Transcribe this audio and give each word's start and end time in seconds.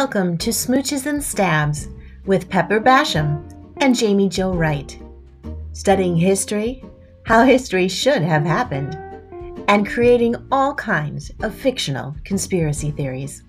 Welcome 0.00 0.38
to 0.38 0.50
Smooches 0.50 1.06
and 1.06 1.20
Stabs 1.20 1.88
with 2.24 2.48
Pepper 2.48 2.78
Basham 2.78 3.52
and 3.78 3.96
Jamie 3.96 4.28
Jo 4.28 4.52
Wright. 4.52 4.96
Studying 5.72 6.14
history, 6.14 6.84
how 7.24 7.42
history 7.42 7.88
should 7.88 8.22
have 8.22 8.44
happened, 8.44 8.94
and 9.66 9.88
creating 9.88 10.36
all 10.52 10.72
kinds 10.72 11.32
of 11.42 11.52
fictional 11.52 12.14
conspiracy 12.22 12.92
theories. 12.92 13.42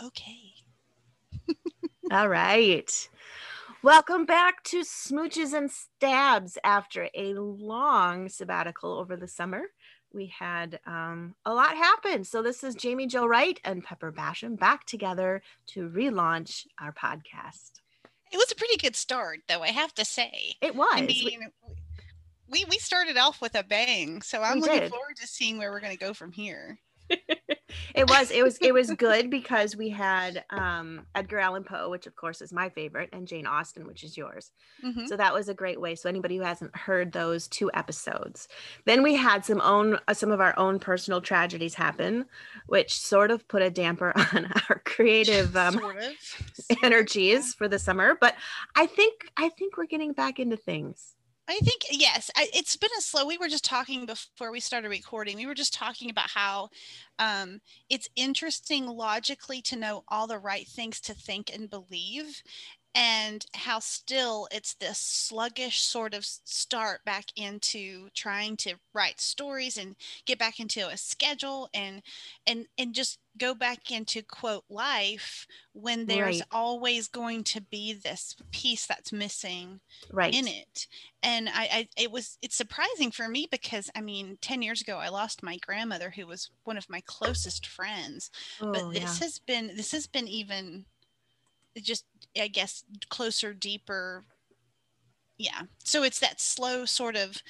Okay. 0.00 0.54
All 2.12 2.28
right. 2.28 3.08
Welcome 3.82 4.26
back 4.26 4.62
to 4.64 4.80
Smooches 4.80 5.54
and 5.54 5.70
Stabs 5.70 6.58
after 6.62 7.08
a 7.14 7.32
long 7.34 8.28
sabbatical 8.28 8.92
over 8.92 9.16
the 9.16 9.26
summer. 9.26 9.62
We 10.12 10.26
had 10.26 10.80
um, 10.86 11.34
a 11.46 11.54
lot 11.54 11.76
happen. 11.76 12.24
So, 12.24 12.42
this 12.42 12.62
is 12.62 12.74
Jamie 12.74 13.06
Jo 13.06 13.26
Wright 13.26 13.58
and 13.64 13.82
Pepper 13.82 14.12
Basham 14.12 14.58
back 14.58 14.84
together 14.84 15.40
to 15.68 15.88
relaunch 15.88 16.66
our 16.78 16.92
podcast. 16.92 17.80
It 18.32 18.36
was 18.36 18.52
a 18.52 18.56
pretty 18.56 18.76
good 18.76 18.96
start, 18.96 19.40
though, 19.48 19.62
I 19.62 19.68
have 19.68 19.94
to 19.94 20.04
say. 20.04 20.54
It 20.60 20.74
was. 20.74 20.88
I 20.92 21.00
mean, 21.02 21.40
we, 22.50 22.64
we 22.68 22.78
started 22.78 23.16
off 23.16 23.40
with 23.40 23.54
a 23.54 23.62
bang. 23.62 24.20
So 24.22 24.42
I'm 24.42 24.56
We 24.56 24.62
looking 24.62 24.80
did. 24.80 24.90
forward 24.90 25.16
to 25.20 25.26
seeing 25.26 25.56
where 25.58 25.70
we're 25.70 25.80
going 25.80 25.96
to 25.96 26.04
go 26.04 26.12
from 26.12 26.32
here. 26.32 26.78
it 27.94 28.08
was 28.08 28.30
it 28.30 28.42
was 28.42 28.58
it 28.60 28.72
was 28.72 28.90
good 28.92 29.30
because 29.30 29.76
we 29.76 29.88
had 29.88 30.44
um 30.50 31.06
edgar 31.14 31.38
allan 31.38 31.64
poe 31.64 31.88
which 31.90 32.06
of 32.06 32.14
course 32.16 32.40
is 32.40 32.52
my 32.52 32.68
favorite 32.68 33.08
and 33.12 33.26
jane 33.26 33.46
austen 33.46 33.86
which 33.86 34.04
is 34.04 34.16
yours. 34.16 34.52
Mhm. 34.84 35.06
so 35.08 35.16
that 35.16 35.34
was 35.34 35.48
a 35.48 35.54
great 35.54 35.80
way. 35.80 35.94
So 35.94 36.08
anybody 36.08 36.36
who 36.36 36.42
hasn't 36.42 36.74
heard 36.76 37.12
those 37.12 37.48
two 37.48 37.70
episodes. 37.74 38.48
Then 38.84 39.02
we 39.02 39.14
had 39.14 39.44
some 39.44 39.60
own 39.60 39.98
uh, 40.08 40.14
some 40.14 40.30
of 40.30 40.40
our 40.40 40.58
own 40.58 40.78
personal 40.78 41.20
tragedies 41.20 41.74
happen 41.74 42.26
which 42.66 42.98
sort 42.98 43.30
of 43.30 43.46
put 43.48 43.62
a 43.62 43.70
damper 43.70 44.12
on 44.34 44.50
our 44.68 44.80
creative 44.84 45.56
um, 45.56 45.74
sort 45.74 45.96
of. 45.98 46.14
energies 46.82 47.54
for 47.54 47.68
the 47.68 47.78
summer. 47.78 48.16
But 48.20 48.34
i 48.76 48.86
think 48.86 49.30
i 49.36 49.48
think 49.48 49.76
we're 49.76 49.86
getting 49.86 50.12
back 50.12 50.38
into 50.38 50.56
things 50.56 51.14
I 51.50 51.58
think 51.64 51.82
yes, 51.90 52.30
I, 52.36 52.48
it's 52.54 52.76
been 52.76 52.90
a 52.96 53.00
slow. 53.00 53.26
We 53.26 53.36
were 53.36 53.48
just 53.48 53.64
talking 53.64 54.06
before 54.06 54.52
we 54.52 54.60
started 54.60 54.88
recording. 54.88 55.36
We 55.36 55.46
were 55.46 55.54
just 55.54 55.74
talking 55.74 56.08
about 56.08 56.30
how 56.30 56.68
um, 57.18 57.60
it's 57.88 58.08
interesting 58.14 58.86
logically 58.86 59.60
to 59.62 59.76
know 59.76 60.04
all 60.06 60.28
the 60.28 60.38
right 60.38 60.68
things 60.68 61.00
to 61.00 61.12
think 61.14 61.50
and 61.52 61.68
believe, 61.68 62.40
and 62.94 63.44
how 63.54 63.80
still 63.80 64.46
it's 64.52 64.74
this 64.74 64.98
sluggish 64.98 65.80
sort 65.80 66.14
of 66.14 66.24
start 66.24 67.04
back 67.04 67.26
into 67.34 68.10
trying 68.14 68.56
to 68.58 68.76
write 68.94 69.20
stories 69.20 69.76
and 69.76 69.96
get 70.26 70.38
back 70.38 70.60
into 70.60 70.86
a 70.88 70.96
schedule 70.96 71.68
and 71.74 72.02
and 72.46 72.66
and 72.78 72.94
just 72.94 73.18
go 73.40 73.54
back 73.54 73.90
into 73.90 74.22
quote 74.22 74.64
life 74.68 75.46
when 75.72 76.06
there's 76.06 76.40
Right. 76.40 76.48
always 76.52 77.08
going 77.08 77.42
to 77.44 77.60
be 77.62 77.94
this 77.94 78.36
piece 78.52 78.86
that's 78.86 79.12
missing 79.12 79.80
right. 80.12 80.32
in 80.34 80.46
it. 80.46 80.86
And 81.22 81.48
I, 81.48 81.68
I 81.72 81.88
it 81.96 82.12
was 82.12 82.38
it's 82.42 82.54
surprising 82.56 83.10
for 83.10 83.28
me 83.28 83.48
because 83.50 83.90
i 83.96 84.00
mean 84.00 84.38
10 84.42 84.62
years 84.62 84.80
ago 84.82 84.98
i 84.98 85.08
lost 85.08 85.42
my 85.42 85.56
grandmother 85.58 86.10
who 86.10 86.26
was 86.26 86.50
one 86.64 86.76
of 86.76 86.88
my 86.88 87.00
closest 87.06 87.66
friends. 87.66 88.30
Oh, 88.60 88.72
but 88.72 88.92
yeah. 88.92 89.00
this 89.00 89.18
has 89.20 89.38
been 89.38 89.72
this 89.74 89.92
has 89.92 90.06
been 90.06 90.28
even 90.28 90.84
just 91.82 92.04
i 92.38 92.46
guess 92.48 92.84
closer 93.08 93.54
deeper. 93.54 94.24
Yeah. 95.38 95.62
So 95.84 96.02
it's 96.02 96.20
that 96.20 96.40
slow 96.40 96.84
sort 96.84 97.16
of 97.16 97.42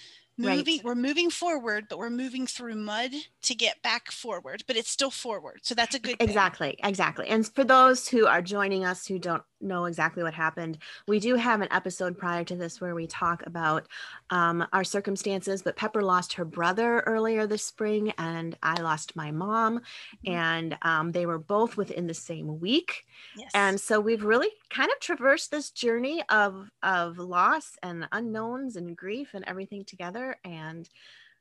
Right. 0.42 0.56
moving 0.56 0.80
we're 0.82 0.94
moving 0.94 1.30
forward 1.30 1.86
but 1.88 1.98
we're 1.98 2.08
moving 2.08 2.46
through 2.46 2.74
mud 2.74 3.10
to 3.42 3.54
get 3.54 3.82
back 3.82 4.10
forward 4.10 4.64
but 4.66 4.76
it's 4.76 4.90
still 4.90 5.10
forward 5.10 5.60
so 5.62 5.74
that's 5.74 5.94
a 5.94 5.98
good 5.98 6.18
thing. 6.18 6.28
Exactly, 6.28 6.76
exactly. 6.82 7.28
And 7.28 7.46
for 7.46 7.64
those 7.64 8.08
who 8.08 8.26
are 8.26 8.42
joining 8.42 8.84
us 8.84 9.06
who 9.06 9.18
don't 9.18 9.42
know 9.60 9.84
exactly 9.86 10.22
what 10.22 10.34
happened, 10.34 10.78
we 11.06 11.18
do 11.20 11.34
have 11.36 11.60
an 11.60 11.68
episode 11.70 12.18
prior 12.18 12.44
to 12.44 12.56
this 12.56 12.80
where 12.80 12.94
we 12.94 13.06
talk 13.06 13.44
about 13.46 13.86
um, 14.30 14.66
our 14.72 14.84
circumstances. 14.84 15.62
But 15.62 15.76
Pepper 15.76 16.02
lost 16.02 16.32
her 16.34 16.44
brother 16.44 17.00
earlier 17.00 17.46
this 17.46 17.64
spring, 17.64 18.12
and 18.18 18.56
I 18.62 18.80
lost 18.80 19.16
my 19.16 19.30
mom, 19.30 19.80
Mhm. 20.26 20.32
and 20.32 20.78
um, 20.82 21.12
they 21.12 21.26
were 21.26 21.38
both 21.38 21.76
within 21.76 22.06
the 22.06 22.14
same 22.14 22.60
week. 22.60 23.04
yes 23.34 23.50
And 23.54 23.80
so 23.80 24.00
we've 24.00 24.24
really 24.24 24.50
kind 24.70 24.90
of 24.90 25.00
traversed 25.00 25.50
this 25.50 25.70
journey 25.70 26.22
of 26.28 26.70
of 26.82 27.18
loss 27.18 27.76
and 27.82 28.08
unknowns 28.12 28.76
and 28.76 28.96
grief 28.96 29.34
and 29.34 29.44
everything 29.46 29.84
together, 29.84 30.36
and 30.44 30.88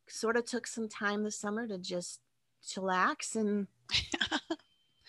sort 0.08 0.38
of 0.38 0.46
took 0.46 0.68
some 0.68 0.90
time 0.90 1.24
this 1.24 1.38
summer 1.38 1.68
to 1.68 1.78
just 1.78 2.22
chillax 2.66 3.36
and 3.36 3.68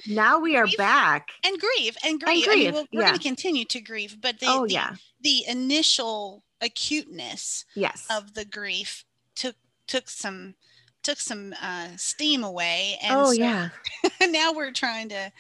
now 0.06 0.38
we 0.38 0.56
are 0.56 0.64
We've- 0.64 0.76
back. 0.76 1.28
and 1.44 1.58
grieve 1.58 1.96
and 2.04 2.20
grieve, 2.20 2.44
I 2.48 2.52
grieve, 2.52 2.64
mean, 2.66 2.74
we're, 2.74 2.80
we're 2.92 3.00
yeah. 3.02 3.08
going 3.08 3.18
to 3.18 3.22
continue 3.28 3.64
to 3.66 3.80
grieve 3.80 4.20
but 4.20 4.40
the, 4.40 4.46
oh 4.48 4.66
the, 4.66 4.72
yeah, 4.74 4.94
the 5.20 5.44
initial 5.48 6.42
acuteness 6.60 7.64
yes, 7.74 8.06
of 8.10 8.34
the 8.34 8.44
grief 8.44 9.04
took 9.34 9.56
took 9.86 10.08
some 10.08 10.54
took 11.02 11.18
some 11.18 11.54
uh, 11.62 11.88
steam 11.96 12.44
away. 12.44 12.98
And 13.02 13.16
oh 13.16 13.26
so 13.26 13.32
yeah, 13.32 13.70
now 14.28 14.52
we're 14.52 14.72
trying 14.72 15.08
to 15.10 15.32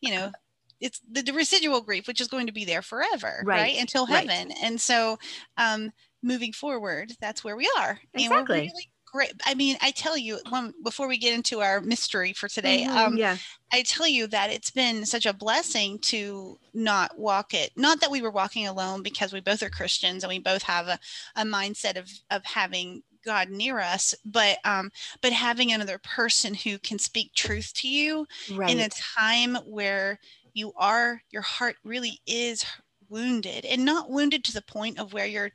you 0.00 0.10
know 0.12 0.32
it's 0.80 1.00
the, 1.10 1.22
the 1.22 1.32
residual 1.32 1.80
grief 1.80 2.06
which 2.06 2.20
is 2.20 2.28
going 2.28 2.46
to 2.46 2.52
be 2.52 2.64
there 2.64 2.82
forever 2.82 3.42
right, 3.44 3.60
Right, 3.62 3.80
until 3.80 4.06
right. 4.06 4.28
heaven. 4.30 4.52
And 4.62 4.80
so 4.80 5.18
um 5.56 5.92
moving 6.22 6.52
forward 6.52 7.12
that's 7.20 7.42
where 7.44 7.56
we 7.56 7.68
are. 7.78 7.98
And 8.14 8.22
Exactly. 8.22 8.56
we're 8.58 8.62
really 8.62 8.90
great 9.12 9.32
i 9.44 9.54
mean 9.54 9.76
i 9.80 9.90
tell 9.90 10.16
you 10.16 10.38
one 10.48 10.72
before 10.84 11.08
we 11.08 11.18
get 11.18 11.34
into 11.34 11.60
our 11.60 11.80
mystery 11.80 12.32
for 12.32 12.48
today 12.48 12.84
Mhm, 12.84 12.88
um 12.94 13.18
yeah, 13.18 13.38
I 13.72 13.82
tell 13.84 14.08
you 14.08 14.26
that 14.28 14.50
it's 14.50 14.70
been 14.72 15.06
such 15.06 15.26
a 15.26 15.34
blessing 15.34 16.00
to 16.00 16.58
not 16.74 17.18
walk 17.18 17.54
it. 17.54 17.72
Not 17.76 18.00
that 18.00 18.10
we 18.10 18.22
were 18.22 18.32
walking 18.32 18.66
alone 18.66 19.04
because 19.04 19.32
we 19.32 19.40
both 19.40 19.62
are 19.62 19.70
Christians 19.70 20.24
and 20.24 20.28
we 20.30 20.40
both 20.40 20.62
have 20.64 20.88
a, 20.88 20.98
a 21.36 21.44
mindset 21.44 21.96
of, 21.98 22.10
of 22.30 22.44
having 22.46 23.02
God 23.24 23.50
near 23.50 23.78
us, 23.80 24.14
but 24.24 24.58
um, 24.64 24.90
but 25.22 25.32
having 25.32 25.72
another 25.72 25.98
person 25.98 26.54
who 26.54 26.78
can 26.78 26.98
speak 26.98 27.34
truth 27.34 27.72
to 27.76 27.88
you 27.88 28.26
right, 28.48 28.68
in 28.68 28.80
a 28.80 28.88
time 28.90 29.56
where 29.66 30.18
you 30.54 30.72
are 30.76 31.22
your 31.30 31.42
heart 31.42 31.76
really 31.84 32.20
is 32.26 32.64
wounded 33.08 33.64
and 33.64 33.84
not 33.84 34.10
wounded 34.10 34.44
to 34.44 34.52
the 34.52 34.62
point 34.62 34.98
of 34.98 35.12
where 35.12 35.26
you're 35.26 35.52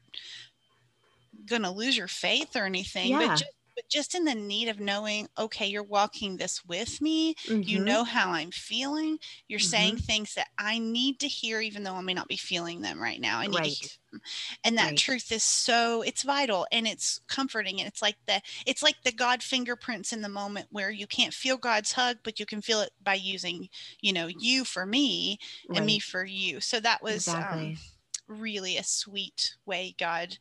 gonna 1.45 1.71
lose 1.73 1.97
your 1.97 2.07
faith 2.07 2.55
or 2.55 2.65
anything, 2.65 3.17
Yeah. 3.17 3.17
but 3.17 3.33
just 3.35 3.51
but 3.75 3.89
just 3.89 4.13
in 4.13 4.25
the 4.25 4.35
need 4.35 4.67
of 4.67 4.79
knowing, 4.79 5.27
okay, 5.37 5.65
you're 5.65 5.81
walking 5.83 6.37
this 6.37 6.63
with 6.63 7.01
me 7.01 7.33
you 7.63 7.79
mhm, 7.79 7.79
know 7.79 8.03
how 8.03 8.31
I'm 8.31 8.51
feeling. 8.51 9.17
You're 9.47 9.59
Mm-hmm. 9.59 9.95
saying 9.97 9.97
things 9.97 10.35
that 10.35 10.49
I 10.59 10.77
need 10.77 11.19
to 11.21 11.27
hear, 11.27 11.59
even 11.59 11.83
though 11.83 11.95
I 11.95 12.01
may 12.01 12.13
not 12.13 12.27
be 12.27 12.37
feeling 12.37 12.81
them 12.81 13.01
right 13.01 13.19
now. 13.19 13.39
I 13.39 13.47
need 13.47 13.63
to 13.63 13.69
hear 13.69 13.89
them. 14.11 14.21
And 14.63 14.77
that 14.77 14.95
Right. 14.95 14.95
truth 14.95 15.31
is 15.31 15.43
so 15.43 16.01
it's 16.01 16.23
vital 16.23 16.67
and 16.71 16.87
it's 16.87 17.19
comforting. 17.27 17.79
And 17.79 17.87
it's 17.87 18.01
like 18.01 18.17
the 18.27 18.41
it's 18.65 18.83
like 18.83 18.97
the 19.03 19.11
God 19.11 19.41
fingerprints 19.43 20.13
in 20.13 20.21
the 20.21 20.29
moment 20.29 20.67
where 20.71 20.91
you 20.91 21.07
can't 21.07 21.33
feel 21.33 21.57
God's 21.57 21.93
hug, 21.93 22.17
but 22.23 22.39
you 22.39 22.45
can 22.45 22.61
feel 22.61 22.81
it 22.81 22.91
by 23.01 23.15
using, 23.15 23.69
you 24.01 24.13
know, 24.13 24.27
you 24.27 24.65
for 24.65 24.85
me 24.85 25.37
and 25.73 25.85
me 25.85 25.99
for 25.99 26.25
you. 26.25 26.59
So 26.59 26.79
that 26.79 27.01
was 27.03 27.35
exactly. 27.35 27.39
um, 27.41 27.79
really 28.27 28.77
a 28.77 28.83
sweet 28.83 29.55
way 29.65 29.95
God 29.97 30.37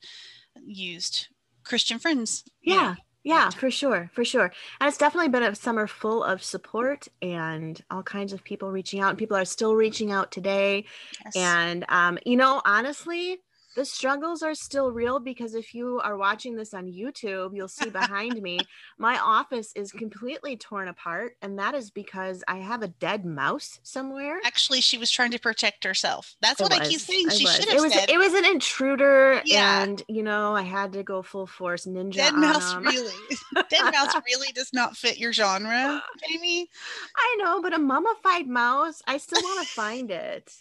used 0.64 1.28
Christian 1.64 1.98
friends. 1.98 2.44
yeah 2.62 2.94
yeah 3.24 3.50
for 3.50 3.70
sure 3.70 4.10
for 4.12 4.24
sure 4.24 4.50
and 4.80 4.88
it's 4.88 4.98
definitely 4.98 5.28
been 5.28 5.44
a 5.44 5.54
summer 5.54 5.86
full 5.86 6.24
of 6.24 6.42
support 6.42 7.06
and 7.22 7.80
all 7.88 8.02
kinds 8.02 8.32
of 8.32 8.42
people 8.42 8.70
reaching 8.72 9.00
out 9.00 9.10
and 9.10 9.18
people 9.18 9.36
are 9.36 9.44
still 9.44 9.76
reaching 9.76 10.10
out 10.10 10.32
today 10.32 10.84
Yes. 11.24 11.36
and 11.36 11.84
um, 11.88 12.18
you 12.26 12.36
know 12.36 12.60
honestly 12.65 13.38
the 13.74 13.84
struggles 13.84 14.42
are 14.42 14.54
still 14.54 14.91
real 14.91 15.19
because 15.19 15.54
if 15.54 15.74
you 15.74 16.01
are 16.04 16.16
watching 16.16 16.57
this 16.57 16.74
on 16.74 16.86
youtube 16.86 17.51
you'll 17.54 17.69
see 17.69 17.91
behind 17.91 18.41
me 18.42 18.59
my 18.98 19.19
office 19.19 19.72
is 19.74 19.92
completely 19.92 20.57
torn 20.57 20.89
apart 20.89 21.36
and 21.42 21.59
that 21.59 21.74
is 21.74 21.91
because 21.91 22.42
i 22.48 22.57
have 22.57 22.83
a 22.83 22.89
dead 22.89 23.24
mouse 23.24 23.80
somewhere 23.83 24.39
Actually, 24.45 24.80
she 24.80 24.98
was 24.98 25.10
trying 25.10 25.30
to 25.30 25.39
protect 25.39 25.84
herself. 25.84 26.34
That's 26.41 26.60
It 26.60 26.65
what 26.65 26.72
I 26.72 26.84
keep 26.84 27.01
saying. 27.01 27.30
She 27.30 27.45
was. 27.45 27.54
should 27.57 27.66
It 27.69 27.72
have 27.74 27.80
was 27.83 27.92
said. 27.92 28.10
it 28.10 28.19
was 28.19 28.34
an 28.34 28.45
intruder, 28.45 29.41
Yeah. 29.45 29.83
and 29.83 30.03
you 30.09 30.22
know 30.22 30.54
I 30.54 30.63
had 30.63 30.92
to 30.95 31.03
go 31.03 31.22
full 31.22 31.47
force 31.47 31.86
ninja 31.86 32.15
Dead 32.15 32.34
Mouse 32.34 32.75
really, 32.77 33.13
Dead 33.71 33.92
Mouse 33.92 34.15
really 34.27 34.53
does 34.53 34.72
not 34.72 34.97
fit 34.97 35.18
your 35.18 35.33
genre, 35.33 36.03
Jamie. 36.28 36.68
I 37.16 37.36
know, 37.39 37.63
but 37.63 37.72
a 37.75 37.78
mummified 37.78 38.47
mouse, 38.48 39.03
I 39.07 39.18
still 39.18 39.42
want 39.42 39.66
to 39.66 39.72
find 39.72 40.10
it. 40.10 40.53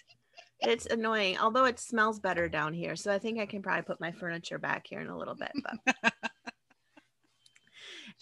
It's 0.61 0.85
annoying, 0.85 1.37
although 1.39 1.65
it 1.65 1.79
smells 1.79 2.19
better 2.19 2.47
down 2.47 2.73
here. 2.73 2.95
So 2.95 3.11
I 3.11 3.19
think 3.19 3.39
I 3.39 3.45
can 3.45 3.61
probably 3.61 3.83
put 3.83 3.99
my 3.99 4.11
furniture 4.11 4.59
back 4.59 4.85
here 4.87 5.01
in 5.01 5.07
a 5.07 5.17
little 5.17 5.35
bit. 5.35 5.51
But 5.55 5.95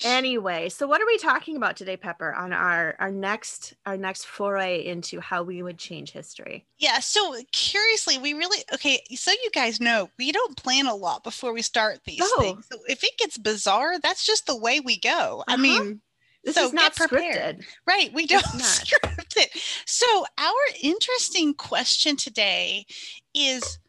Anyway, 0.03 0.69
so 0.69 0.87
what 0.87 1.01
are 1.01 1.05
we 1.05 1.17
talking 1.17 1.57
about 1.57 1.75
today, 1.75 1.97
Pepper, 1.97 2.33
on 2.33 2.53
our 2.53 2.95
our 2.99 3.11
next 3.11 3.73
our 3.85 3.97
next 3.97 4.25
foray 4.25 4.85
into 4.85 5.19
how 5.19 5.43
we 5.43 5.61
would 5.61 5.77
change 5.77 6.11
history? 6.11 6.65
Yeah, 6.77 6.99
so 6.99 7.35
curiously, 7.51 8.17
we 8.17 8.33
really 8.33 8.63
okay, 8.73 9.01
so 9.15 9.31
you 9.31 9.49
guys 9.53 9.81
know, 9.81 10.09
we 10.17 10.31
don't 10.31 10.55
plan 10.55 10.87
a 10.87 10.95
lot 10.95 11.23
before 11.25 11.51
we 11.51 11.61
start 11.61 11.99
these 12.05 12.19
No. 12.19 12.43
things. 12.43 12.65
So 12.71 12.79
if 12.87 13.03
it 13.03 13.17
gets 13.17 13.37
bizarre, 13.37 13.99
that's 13.99 14.25
just 14.25 14.45
the 14.45 14.55
way 14.55 14.79
we 14.79 14.97
go. 14.97 15.43
I 15.47 15.55
Uh-huh. 15.55 15.61
mean, 15.61 16.01
This 16.43 16.55
So 16.55 16.67
is 16.67 16.73
not 16.73 16.95
prepared. 16.95 17.59
scripted. 17.59 17.65
Right. 17.85 18.13
We 18.13 18.25
don't 18.25 18.43
not. 18.53 18.63
script 18.63 19.35
it. 19.37 19.51
So, 19.85 20.25
our 20.37 20.53
interesting 20.81 21.53
question 21.53 22.15
today 22.15 22.85
is 23.33 23.79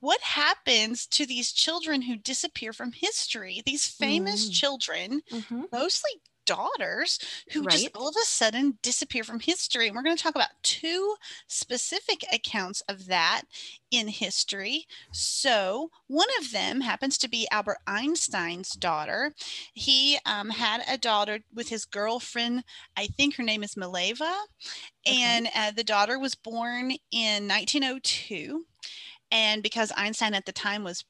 what 0.00 0.20
happens 0.20 1.06
to 1.06 1.24
these 1.24 1.52
children 1.52 2.02
who 2.02 2.16
disappear 2.16 2.72
from 2.72 2.92
history? 2.92 3.62
These 3.64 3.86
famous 3.86 4.48
Mm. 4.48 4.52
children, 4.52 5.22
Mhm. 5.32 5.64
mostly 5.72 6.10
daughters, 6.44 7.18
who 7.52 7.66
just 7.66 7.88
all 7.94 8.08
of 8.08 8.16
a 8.16 8.24
sudden 8.24 8.78
disappear 8.82 9.24
from 9.24 9.40
history. 9.40 9.86
And 9.86 9.96
we're 9.96 10.02
going 10.02 10.16
to 10.16 10.22
talk 10.22 10.34
about 10.34 10.62
two 10.62 11.16
specific 11.46 12.24
accounts 12.32 12.82
of 12.88 13.06
that 13.06 13.42
in 13.90 14.08
history. 14.08 14.86
So, 15.12 15.90
one 16.08 16.28
of 16.40 16.52
them 16.52 16.80
happens 16.80 17.16
to 17.18 17.28
be 17.28 17.48
Albert 17.50 17.78
Einstein's 17.86 18.72
daughter. 18.72 19.32
He 19.72 20.18
um, 20.26 20.50
had 20.50 20.82
a 20.88 20.98
daughter 20.98 21.40
with 21.54 21.68
his 21.68 21.84
girlfriend. 21.84 22.64
I 22.96 23.06
think 23.06 23.36
her 23.36 23.42
name 23.42 23.62
is 23.62 23.74
Mileva. 23.74 24.32
Okay. 25.06 25.22
And 25.22 25.48
uh, 25.54 25.70
the 25.70 25.84
daughter 25.84 26.18
was 26.18 26.34
born 26.34 26.92
in 27.10 27.48
1902. 27.48 28.64
And 29.30 29.62
because 29.62 29.92
Einstein 29.96 30.34
at 30.34 30.46
the 30.46 30.52
time 30.52 30.84
was 30.84 31.04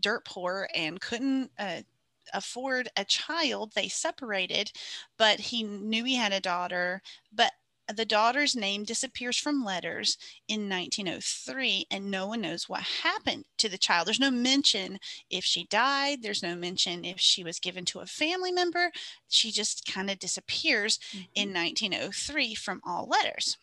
dirt 0.00 0.24
poor 0.24 0.68
and 0.74 1.00
couldn't 1.00 1.50
uh, 1.58 1.82
afford 2.32 2.88
a 2.96 3.04
child, 3.04 3.72
they 3.74 3.88
separated. 3.88 4.72
But 5.18 5.40
he 5.40 5.62
knew 5.62 6.04
he 6.04 6.16
had 6.16 6.32
a 6.32 6.40
daughter. 6.40 7.02
But 7.32 7.52
the 7.92 8.04
daughter's 8.04 8.54
name 8.54 8.84
disappears 8.84 9.36
from 9.36 9.64
letters 9.64 10.16
in 10.48 10.68
1903, 10.68 11.86
and 11.90 12.10
no 12.10 12.26
one 12.26 12.40
knows 12.40 12.68
what 12.68 12.82
happened 12.82 13.44
to 13.58 13.68
the 13.68 13.78
child. 13.78 14.06
There's 14.06 14.20
no 14.20 14.30
mention 14.30 14.98
if 15.30 15.44
she 15.44 15.64
died, 15.64 16.22
there's 16.22 16.42
no 16.42 16.54
mention 16.54 17.04
if 17.04 17.18
she 17.20 17.44
was 17.44 17.58
given 17.58 17.84
to 17.86 18.00
a 18.00 18.06
family 18.06 18.52
member. 18.52 18.92
She 19.28 19.50
just 19.50 19.90
kind 19.92 20.10
of 20.10 20.18
disappears 20.18 20.98
mm-hmm. 21.10 21.24
in 21.34 21.52
1903 21.52 22.54
from 22.54 22.80
all 22.84 23.08
letters. 23.08 23.58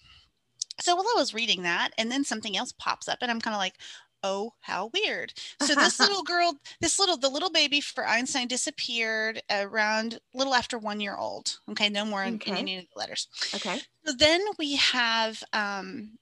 So 0.82 0.96
while 0.96 1.06
I 1.06 1.20
was 1.20 1.34
reading 1.34 1.64
that, 1.64 1.92
and 1.98 2.12
then 2.12 2.24
something 2.24 2.56
else 2.56 2.72
pops 2.72 3.08
up, 3.08 3.20
and 3.22 3.30
I'm 3.30 3.42
kind 3.42 3.54
of 3.54 3.60
like, 3.60 3.76
oh, 4.24 4.54
how 4.62 4.92
weird. 4.94 5.34
So 5.62 5.76
this 5.76 6.00
little 6.00 6.24
girl, 6.24 6.54
this 6.82 7.00
little, 7.00 7.18
the 7.18 7.30
little 7.30 7.52
baby 7.52 7.82
for 7.82 8.08
Einstein 8.08 8.48
disappeared 8.48 9.42
around 9.50 10.20
a 10.34 10.38
little 10.38 10.54
after 10.54 10.78
one 10.78 11.00
year 11.00 11.16
old. 11.16 11.60
Okay, 11.72 11.90
no 11.90 12.06
more 12.06 12.24
in, 12.24 12.40
in 12.46 12.56
any 12.56 12.78
of 12.78 12.86
the 12.94 13.00
letters. 13.00 13.28
Okay. 13.56 13.80
So 14.06 14.14
then 14.18 14.42
we 14.58 14.76
have 14.78 15.44
um, 15.54 16.18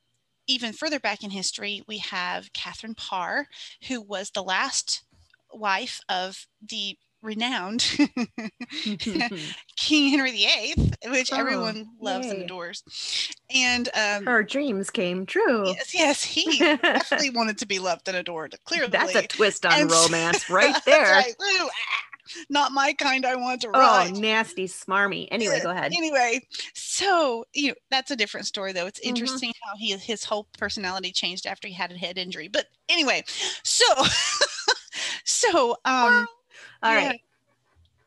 even 0.47 0.73
further 0.73 0.99
back 0.99 1.23
in 1.23 1.29
history, 1.29 1.83
we 1.87 1.97
have 1.99 2.53
Catherine 2.53 2.95
Parr, 2.95 3.47
who 3.87 4.01
was 4.01 4.31
the 4.31 4.43
last 4.43 5.03
wife 5.53 5.99
of 6.09 6.47
the 6.61 6.97
renowned 7.21 7.85
King 9.77 10.09
Henry 10.09 10.31
VIII, 10.31 10.91
which 11.11 11.31
Oh, 11.31 11.37
everyone 11.37 11.87
loves 11.99 12.31
and 12.31 12.41
adores. 12.41 12.83
And 13.53 13.89
um, 13.95 14.25
Her 14.25 14.43
dreams 14.43 14.89
came 14.89 15.25
true. 15.25 15.65
yes, 15.67 15.93
yes, 15.93 16.23
he 16.23 16.59
definitely 16.93 17.29
wanted 17.31 17.57
to 17.59 17.65
be 17.67 17.79
loved 17.79 18.07
and 18.07 18.17
adored. 18.17 18.55
Clearly, 18.65 18.91
That's 18.91 19.15
a 19.15 19.27
twist 19.27 19.65
on 19.65 19.79
And 19.79 19.89
romance 19.89 20.49
right 20.49 20.75
there. 20.85 21.13
right. 21.13 21.33
Ooh, 21.41 21.69
ah, 21.69 22.41
not 22.49 22.71
my 22.71 22.93
kind. 22.93 23.25
I 23.25 23.35
want 23.35 23.61
to 23.61 23.71
Oh, 23.73 24.09
nasty, 24.13 24.65
smarmy. 24.67 25.27
Anyway, 25.31 25.59
go 25.61 25.69
ahead. 25.69 25.93
Anyway, 25.93 26.41
so 26.73 27.45
you 27.53 27.69
know 27.69 27.75
that's 27.89 28.11
a 28.11 28.15
different 28.15 28.47
story 28.47 28.73
though. 28.73 28.87
It's 28.87 28.99
Mhm. 28.99 29.09
interesting 29.09 29.53
how 29.63 29.75
he 29.77 29.91
his 29.97 30.23
whole 30.25 30.47
personality 30.57 31.11
changed 31.11 31.45
after 31.47 31.67
he 31.67 31.73
had 31.73 31.91
a 31.91 31.97
head 31.97 32.17
injury. 32.17 32.47
But 32.47 32.67
anyway, 32.89 33.23
so 33.63 33.85
so 35.25 35.77
um 35.85 36.27
All 36.83 36.93
yeah. 36.93 37.07
right. 37.09 37.21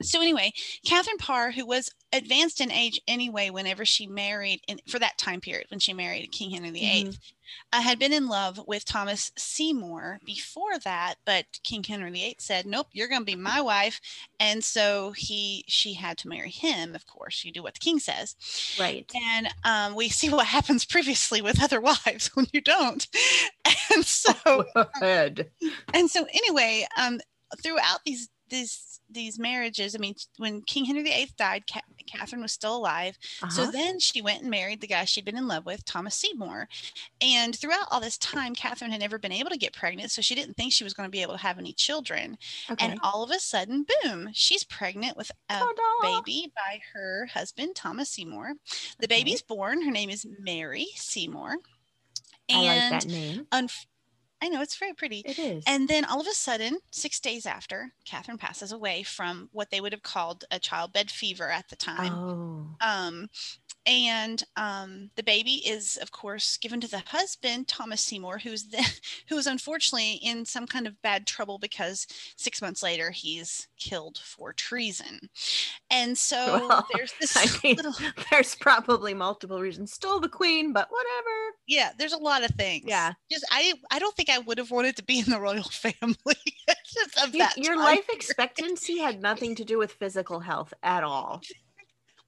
So 0.02 0.22
anyway, 0.22 0.52
Catherine 0.86 1.18
Parr, 1.18 1.50
who 1.50 1.66
was 1.66 1.90
advanced 2.12 2.62
in 2.62 2.72
age 2.72 2.98
anyway, 3.06 3.50
whenever 3.50 3.84
she 3.84 4.06
married, 4.06 4.60
in, 4.66 4.80
for 4.88 4.98
that 4.98 5.18
time 5.18 5.42
period 5.42 5.66
when 5.68 5.78
she 5.78 5.92
married 5.92 6.32
King 6.32 6.50
Henry 6.52 6.70
VIII, 6.70 7.04
Mhm. 7.04 7.18
uh, 7.74 7.82
had 7.82 7.98
been 7.98 8.14
in 8.14 8.26
love 8.26 8.58
with 8.66 8.86
Thomas 8.86 9.30
Seymour 9.36 10.20
before 10.24 10.78
that, 10.78 11.16
but 11.26 11.44
King 11.64 11.84
Henry 11.84 12.10
VIII 12.10 12.36
said, 12.38 12.64
"Nope, 12.64 12.86
you're 12.92 13.08
going 13.08 13.20
to 13.20 13.26
be 13.26 13.36
my 13.36 13.60
wife," 13.60 14.00
and 14.38 14.64
so 14.64 15.12
he 15.12 15.64
she 15.68 15.92
had 15.92 16.16
to 16.18 16.28
marry 16.28 16.50
him. 16.50 16.94
Of 16.94 17.06
course, 17.06 17.44
you 17.44 17.52
do 17.52 17.62
what 17.62 17.74
the 17.74 17.80
king 17.80 17.98
says, 17.98 18.36
Right. 18.80 19.04
and 19.14 19.48
um, 19.64 19.94
we 19.94 20.08
see 20.08 20.30
what 20.30 20.46
happens 20.56 20.86
previously 20.86 21.42
with 21.42 21.62
other 21.62 21.80
wives 22.06 22.28
when 22.34 22.46
you 22.54 22.62
don't, 22.62 23.06
and 23.92 24.06
so 24.06 24.32
Go 24.44 24.64
ahead. 25.02 25.50
and 25.92 26.10
so 26.10 26.24
anyway 26.32 26.86
um 26.96 27.20
throughout 27.62 28.00
these 28.06 28.30
these 28.50 29.00
these 29.12 29.38
marriages 29.38 29.94
i 29.94 29.98
mean 29.98 30.14
when 30.36 30.60
king 30.62 30.84
henry 30.84 31.02
viii 31.02 31.28
died 31.36 31.64
Ca- 31.72 31.80
catherine 32.06 32.42
was 32.42 32.52
still 32.52 32.76
alive 32.76 33.18
so 33.50 33.62
Uh-huh. 33.62 33.70
then 33.72 33.98
she 33.98 34.20
went 34.22 34.42
and 34.42 34.50
married 34.50 34.80
the 34.80 34.86
guy 34.86 35.04
she'd 35.04 35.24
been 35.24 35.36
in 35.36 35.48
love 35.48 35.64
with 35.66 35.84
thomas 35.84 36.14
seymour 36.14 36.68
and 37.20 37.56
throughout 37.56 37.86
all 37.90 38.00
this 38.00 38.18
time 38.18 38.54
catherine 38.54 38.90
had 38.90 39.00
never 39.00 39.18
been 39.18 39.32
able 39.32 39.50
to 39.50 39.56
get 39.58 39.72
pregnant 39.72 40.10
so 40.10 40.20
she 40.22 40.34
didn't 40.34 40.54
think 40.56 40.72
she 40.72 40.84
was 40.84 40.94
going 40.94 41.06
to 41.06 41.10
be 41.10 41.22
able 41.22 41.34
to 41.34 41.40
have 41.42 41.58
any 41.58 41.72
children 41.72 42.36
okay. 42.70 42.86
and 42.86 42.98
all 43.02 43.22
of 43.22 43.30
a 43.30 43.38
sudden 43.40 43.84
boom 44.04 44.28
she's 44.32 44.64
pregnant 44.64 45.16
with 45.16 45.30
a 45.48 45.58
Ta-da. 45.58 46.20
baby 46.20 46.52
by 46.54 46.80
her 46.92 47.26
husband 47.32 47.74
thomas 47.74 48.08
seymour 48.10 48.52
the 48.98 49.06
Okay. 49.06 49.18
baby's 49.20 49.42
born 49.42 49.82
her 49.82 49.90
name 49.90 50.10
is 50.10 50.26
mary 50.38 50.86
seymour 50.96 51.56
I 52.52 52.56
like 52.90 52.90
that 53.02 53.06
name. 53.06 53.46
unf- 53.52 53.86
i 54.42 54.48
know 54.48 54.60
it's 54.60 54.76
very 54.76 54.92
pretty 54.94 55.22
It 55.26 55.38
is. 55.38 55.64
and 55.66 55.88
then 55.88 56.04
all 56.04 56.20
of 56.20 56.26
a 56.26 56.30
sudden, 56.32 56.78
six 56.90 57.20
days 57.20 57.46
after, 57.46 57.92
Catherine 58.04 58.38
passes 58.38 58.72
away 58.72 59.02
from 59.02 59.48
what 59.52 59.70
they 59.70 59.80
would 59.80 59.92
have 59.92 60.02
called 60.02 60.44
a 60.50 60.58
childbed 60.58 61.10
fever 61.10 61.50
at 61.50 61.68
the 61.68 61.76
time. 61.76 62.12
oh. 62.14 62.66
Um, 62.80 63.28
and 63.86 64.42
um, 64.56 65.10
the 65.16 65.22
baby 65.22 65.62
is, 65.66 65.96
of 66.02 66.12
course, 66.12 66.56
given 66.58 66.80
to 66.80 66.88
the 66.90 67.02
husband, 67.06 67.66
Thomas 67.68 68.02
Seymour, 68.02 68.38
who's 68.38 68.64
the, 68.68 68.84
who 69.28 69.36
is 69.38 69.46
unfortunately 69.46 70.20
in 70.22 70.44
some 70.44 70.66
kind 70.66 70.86
of 70.86 71.00
bad 71.02 71.26
trouble 71.26 71.58
because 71.58 72.06
six 72.36 72.60
months 72.60 72.82
later 72.82 73.10
he's 73.10 73.68
killed 73.78 74.18
for 74.18 74.52
treason. 74.52 75.18
And 75.90 76.16
so 76.16 76.66
Well, 76.68 76.86
there's 76.94 77.12
this 77.20 77.36
I 77.36 77.46
mean, 77.64 77.76
little, 77.76 77.94
There's 78.30 78.54
probably 78.54 79.14
multiple 79.14 79.60
reasons. 79.60 79.92
Stole 79.92 80.20
the 80.20 80.28
queen, 80.28 80.72
but 80.72 80.88
whatever. 80.90 81.56
yeah, 81.66 81.92
there's 81.98 82.12
a 82.12 82.18
lot 82.18 82.44
of 82.44 82.50
things. 82.52 82.84
Yeah. 82.86 83.12
just 83.30 83.44
I 83.50 83.74
I 83.90 83.98
don't 83.98 84.14
think 84.14 84.28
I 84.30 84.38
would 84.38 84.58
have 84.58 84.70
wanted 84.70 84.96
to 84.96 85.04
be 85.04 85.18
in 85.20 85.26
the 85.30 85.40
royal 85.40 85.62
family. 85.64 86.16
just 86.92 87.22
of 87.26 87.34
You- 87.34 87.38
that 87.40 87.56
your 87.56 87.76
life 87.76 88.08
expectancy 88.10 88.98
had 88.98 89.20
nothing 89.22 89.54
to 89.56 89.64
do 89.64 89.78
with 89.78 89.92
physical 89.92 90.40
health 90.40 90.74
at 90.82 91.02
all. 91.04 91.40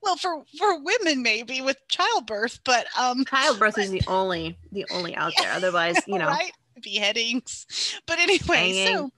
Well, 0.02 0.16
for 0.16 0.44
for 0.58 0.78
women 0.82 1.22
maybe 1.22 1.60
with 1.60 1.76
childbirth, 1.88 2.60
but 2.64 2.86
um, 2.98 3.24
Childbirth 3.24 3.78
is 3.78 3.90
the 3.92 4.02
only 4.06 4.58
the 4.72 4.84
only 4.90 5.14
out 5.14 5.32
there. 5.38 5.52
Otherwise, 5.52 6.02
you 6.06 6.18
know, 6.18 6.26
right? 6.28 6.52
Beheadings. 6.82 8.00
But 8.06 8.18
anyway, 8.18 8.72
so 8.72 8.90
Hanging. 8.90 9.10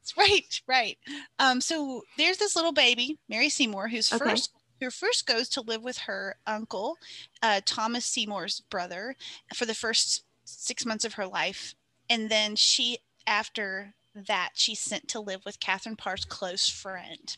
it's 0.00 0.16
right, 0.16 0.60
right. 0.66 0.98
Um, 1.38 1.60
so 1.60 2.02
there's 2.18 2.38
this 2.38 2.56
little 2.56 2.72
baby, 2.72 3.18
Mary 3.28 3.48
Seymour, 3.48 3.88
who's 3.88 4.12
Okay. 4.12 4.24
first 4.30 4.52
who 4.80 4.90
first 4.90 5.26
goes 5.26 5.48
to 5.50 5.60
live 5.60 5.82
with 5.82 5.98
her 5.98 6.36
uncle, 6.46 6.96
uh, 7.42 7.60
Thomas 7.64 8.04
Seymour's 8.04 8.60
brother, 8.70 9.16
for 9.54 9.66
the 9.66 9.74
first 9.74 10.24
six 10.44 10.84
months 10.84 11.04
of 11.04 11.14
her 11.14 11.26
life, 11.26 11.74
and 12.10 12.28
then 12.28 12.56
she 12.56 12.98
after 13.26 13.94
that 14.14 14.50
she's 14.54 14.80
sent 14.80 15.08
to 15.08 15.20
live 15.20 15.44
with 15.44 15.60
Catherine 15.60 15.96
Parr's 15.96 16.24
close 16.24 16.68
friend. 16.68 17.36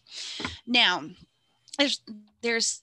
Now, 0.66 1.02
there's 1.78 2.00
there's 2.42 2.82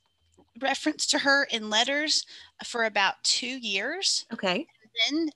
reference 0.61 1.05
to 1.07 1.19
her 1.19 1.43
in 1.45 1.69
letters 1.69 2.25
for 2.65 2.83
about 2.85 3.23
two 3.23 3.57
years 3.59 4.25
okay. 4.31 4.69
then 5.09 5.29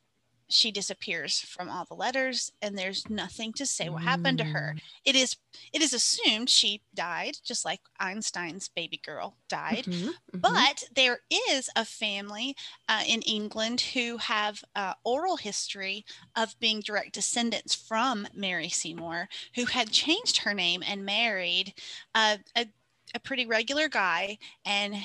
she 0.49 0.71
disappears 0.71 1.39
from 1.41 1.69
all 1.69 1.85
the 1.85 1.95
letters 1.95 2.51
and 2.61 2.77
there's 2.77 3.09
nothing 3.09 3.53
to 3.53 3.65
say 3.65 3.89
what 3.89 4.03
happened 4.03 4.37
to 4.37 4.45
her 4.45 4.75
Mm. 4.75 4.81
it 5.05 5.15
is 5.15 5.37
it 5.73 5.81
is 5.81 5.93
assumed 5.93 6.49
she 6.49 6.83
died 6.93 7.37
just 7.43 7.65
like 7.65 7.81
einstein's 7.99 8.69
baby 8.69 8.97
girl 8.97 9.37
died 9.49 9.87
Mhm, 9.87 10.17
mhm. 10.33 10.41
but 10.41 10.83
there 10.95 11.19
is 11.49 11.69
a 11.75 11.83
family 11.85 12.55
uh, 12.87 13.03
in 13.07 13.21
england 13.23 13.81
who 13.81 14.17
have 14.17 14.63
uh, 14.75 14.93
oral 15.03 15.37
history 15.37 16.05
of 16.35 16.57
being 16.59 16.79
direct 16.81 17.13
descendants 17.13 17.75
from 17.75 18.27
mary 18.33 18.69
seymour 18.69 19.27
who 19.55 19.65
had 19.65 19.91
changed 19.91 20.37
her 20.39 20.53
name 20.53 20.83
and 20.85 21.05
married 21.05 21.73
uh, 22.15 22.37
a, 22.55 22.67
a 23.15 23.19
pretty 23.19 23.45
regular 23.45 23.87
guy 23.87 24.37
and 24.65 24.95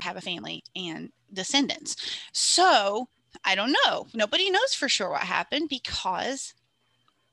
have 0.00 0.16
a 0.16 0.20
family 0.20 0.64
and 0.74 1.12
descendants 1.32 1.96
so 2.32 3.08
I 3.44 3.54
don't 3.54 3.74
know. 3.84 4.06
Nobody 4.14 4.50
knows 4.50 4.74
for 4.74 4.88
sure 4.88 5.10
what 5.10 5.22
happened 5.22 5.68
because 5.68 6.54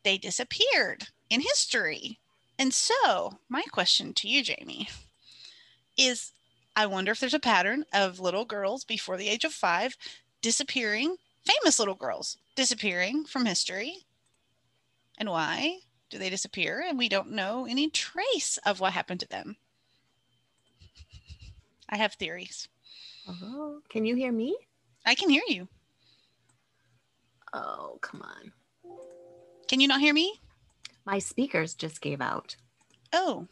they 0.03 0.17
disappeared 0.17 1.07
in 1.29 1.41
history. 1.41 2.19
And 2.57 2.74
so, 2.74 3.39
my 3.48 3.63
question 3.71 4.13
to 4.15 4.27
you, 4.27 4.43
Jamie, 4.43 4.89
is 5.98 6.31
I 6.75 6.86
wonder 6.86 7.12
if 7.12 7.19
there's 7.19 7.33
a 7.33 7.39
pattern 7.39 7.86
of 7.93 8.19
little 8.19 8.45
girls 8.45 8.83
before 8.83 9.17
the 9.17 9.29
age 9.29 9.43
of 9.43 9.53
five 9.53 9.98
disappearing, 10.41 11.17
famous 11.45 11.79
little 11.79 11.95
girls 11.95 12.38
disappearing 12.55 13.25
from 13.25 13.45
history. 13.45 14.05
And 15.17 15.29
why 15.29 15.79
do 16.09 16.17
they 16.17 16.29
disappear? 16.29 16.83
And 16.88 16.98
we 16.98 17.09
don't 17.09 17.31
know 17.31 17.65
any 17.65 17.89
trace 17.89 18.57
of 18.65 18.79
what 18.79 18.93
happened 18.93 19.19
to 19.21 19.27
them. 19.27 19.57
I 21.89 21.98
have 21.98 22.13
theories. 22.13 22.67
Oh, 23.27 23.79
can 23.89 24.05
you 24.05 24.15
hear 24.15 24.31
me? 24.31 24.55
I 25.05 25.15
can 25.15 25.29
hear 25.29 25.43
you. 25.48 25.67
Oh, 27.53 27.98
come 28.01 28.22
on. 28.22 28.51
Can 29.67 29.79
you 29.79 29.88
not 29.88 30.00
hear 30.00 30.13
me? 30.13 30.39
My 31.05 31.19
speakers 31.19 31.74
just 31.74 32.01
gave 32.01 32.22
out. 32.22 32.55
Oh, 33.12 33.48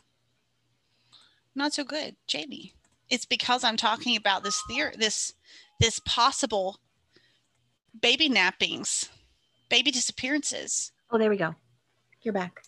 not 1.55 1.73
so 1.73 1.83
good, 1.83 2.15
Jamie. 2.27 2.73
It's 3.09 3.25
because 3.25 3.63
I'm 3.63 3.77
talking 3.77 4.15
about 4.15 4.43
this 4.43 4.61
theory, 4.67 4.93
this 4.97 5.33
this 5.79 5.99
possible 5.99 6.77
baby 7.99 8.29
nappings, 8.29 9.09
baby 9.69 9.89
disappearances. 9.91 10.91
Oh, 11.09 11.17
there 11.17 11.29
we 11.29 11.37
go. 11.37 11.55
You're 12.21 12.33
back. 12.33 12.61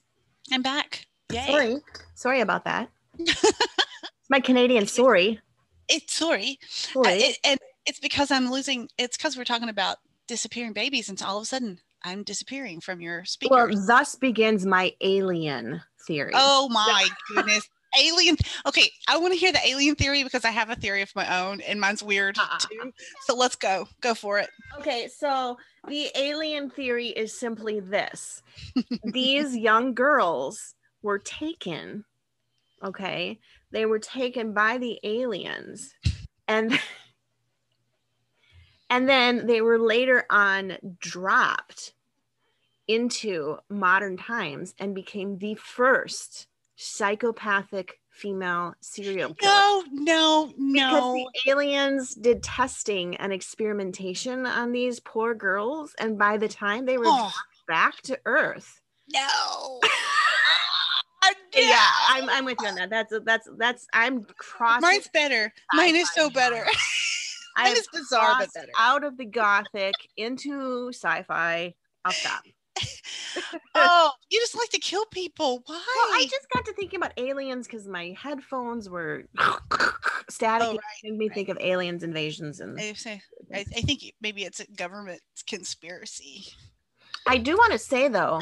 I'm 0.52 0.62
back. 0.62 1.06
Yay. 1.32 1.46
Sorry. 1.46 1.78
Sorry 2.16 2.42
about 2.42 2.66
that. 2.66 2.90
my 4.30 4.40
Canadian 4.40 4.88
sorry. 4.88 5.40
It's 5.90 6.14
sorry. 6.14 6.60
Sorry. 6.70 7.14
It- 7.14 7.38
and 7.44 7.60
it's 7.86 8.00
because 8.00 8.30
I'm 8.32 8.52
losing. 8.52 8.88
It's 8.98 9.18
because 9.18 9.36
we're 9.38 9.44
talking 9.46 9.70
about 9.70 9.98
disappearing 10.28 10.74
babies, 10.74 11.10
and 11.10 11.22
all 11.22 11.38
of 11.38 11.44
a 11.44 11.46
sudden 11.46 11.80
I'm 12.04 12.24
disappearing 12.24 12.82
from 12.82 13.02
your 13.02 13.26
speakers. 13.26 13.52
well, 13.52 13.86
thus 13.88 14.16
begins 14.16 14.66
my 14.66 14.94
alien 15.02 15.82
theory. 16.08 16.32
oh 16.36 16.70
my 16.70 17.08
goodness. 17.36 17.68
Alien. 18.00 18.38
Okay, 18.68 18.92
I 19.08 19.18
want 19.18 19.34
to 19.34 19.40
hear 19.40 19.52
the 19.52 19.68
alien 19.68 19.96
theory 19.96 20.24
because 20.24 20.46
I 20.46 20.52
have 20.52 20.70
a 20.70 20.76
theory 20.76 21.02
of 21.02 21.10
my 21.16 21.42
own, 21.42 21.60
and 21.62 21.82
mine's 21.82 22.04
weird 22.04 22.36
Ah. 22.38 22.60
too. 22.60 22.92
So 23.26 23.36
let's 23.36 23.56
go. 23.56 23.88
Go 24.02 24.14
for 24.14 24.38
it. 24.38 24.48
Okay, 24.80 25.08
so 25.08 25.58
the 25.88 26.10
alien 26.16 26.70
theory 26.70 27.08
is 27.08 27.34
simply 27.38 27.80
this 27.80 28.44
these 29.04 29.58
young 29.58 29.96
girls 29.96 30.76
were 31.02 31.18
taken, 31.18 32.06
okay? 32.84 33.40
They 33.72 33.86
were 33.86 34.00
taken 34.00 34.54
by 34.54 34.78
the 34.78 35.00
aliens 35.04 35.94
and 36.48 36.80
and 38.90 39.08
then 39.08 39.46
they 39.46 39.62
were 39.62 39.80
later 39.80 40.26
on 40.30 40.78
dropped 41.00 41.94
into 42.88 43.58
modern 43.70 44.18
times 44.18 44.74
and 44.80 44.96
became 44.96 45.38
the 45.38 45.56
first 45.56 46.48
psychopathic 46.76 48.00
female 48.10 48.74
serial 48.82 49.34
killer 49.36 49.54
No, 49.54 49.84
no, 49.92 50.54
no. 50.58 50.74
because 50.74 51.14
the 51.14 51.52
aliens 51.52 52.16
did 52.16 52.42
testing 52.42 53.16
and 53.18 53.32
experimentation 53.32 54.46
on 54.46 54.72
these 54.72 55.00
poor 55.00 55.36
girls 55.36 55.94
and 56.00 56.18
by 56.18 56.38
the 56.38 56.48
time 56.48 56.86
they 56.86 56.98
were 56.98 57.06
Oh, 57.08 57.32
back 57.68 58.02
to 58.04 58.20
earth 58.26 58.82
no. 59.12 59.80
yeah 61.56 61.86
i'm, 62.10 62.30
I'm 62.30 62.46
with 62.46 62.58
you 62.62 62.68
on 62.68 62.76
that 62.76 62.90
that's 62.90 63.14
that's 63.26 63.48
that's 63.58 63.88
i'm 63.94 64.26
crossing 64.38 64.82
Mine's 64.82 65.10
better. 65.14 65.54
Mine 65.74 65.96
is 65.96 66.10
so 66.14 66.30
better. 66.30 66.66
Mine 67.58 67.74
is 67.74 67.88
bizarre 67.92 68.36
but 68.40 68.54
better. 68.54 68.72
out 68.80 69.04
of 69.04 69.18
the 69.18 69.26
gothic 69.26 69.96
into 70.18 70.90
sci-fi 70.94 71.74
i'll 72.06 72.12
stop 72.14 72.44
Oh, 73.76 74.12
you 74.30 74.40
just 74.40 74.56
like 74.58 74.70
to 74.70 74.80
kill 74.80 75.06
people. 75.08 75.62
Why? 75.66 75.76
well 75.76 76.06
i 76.22 76.24
just 76.30 76.48
got 76.54 76.66
to 76.66 76.74
thinking 76.74 76.98
about 76.98 77.12
aliens 77.18 77.68
because 77.68 77.88
my 77.88 78.16
headphones 78.18 78.90
were 78.90 79.24
static 80.30 80.68
Oh, 80.70 80.80
It 81.04 81.12
made 81.12 81.18
me 81.18 81.30
think 81.30 81.50
of 81.50 81.58
aliens 81.60 82.04
invasions 82.04 82.60
and 82.62 82.80
I, 82.80 82.96
I, 83.54 83.60
I 83.60 83.64
think 83.82 84.14
maybe 84.22 84.44
it's 84.46 84.60
a 84.62 84.68
government 84.72 85.22
conspiracy. 85.48 86.46
i 87.28 87.38
do 87.38 87.58
want 87.58 87.74
to 87.74 87.80
say 87.80 88.08
though 88.08 88.40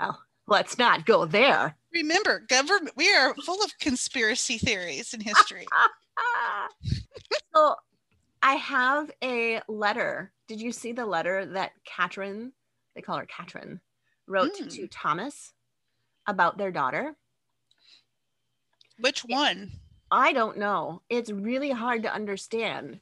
well 0.00 0.20
let's 0.46 0.78
not 0.78 1.06
go 1.06 1.24
there 1.24 1.76
Remember, 1.94 2.40
government. 2.40 2.94
We 2.94 3.10
are 3.14 3.34
full 3.36 3.62
of 3.64 3.78
conspiracy 3.78 4.58
theories 4.58 5.14
in 5.14 5.20
history. 5.20 5.66
so 7.54 7.74
I 8.42 8.54
have 8.56 9.10
a 9.24 9.62
letter. 9.66 10.30
Did 10.46 10.60
you 10.60 10.72
see 10.72 10.92
the 10.92 11.06
letter 11.06 11.46
that 11.46 11.72
Katrin, 11.86 12.52
they 12.94 13.00
call 13.00 13.16
her 13.16 13.26
Katrin, 13.26 13.80
wrote 14.26 14.52
Mm. 14.60 14.70
to 14.74 14.86
Thomas 14.88 15.54
about 16.26 16.58
their 16.58 16.70
daughter? 16.70 17.16
Which 19.00 19.20
one? 19.20 19.72
I 20.10 20.34
don't 20.34 20.58
know. 20.58 21.00
It's 21.08 21.30
really 21.30 21.70
hard 21.70 22.02
to 22.02 22.12
understand. 22.12 23.00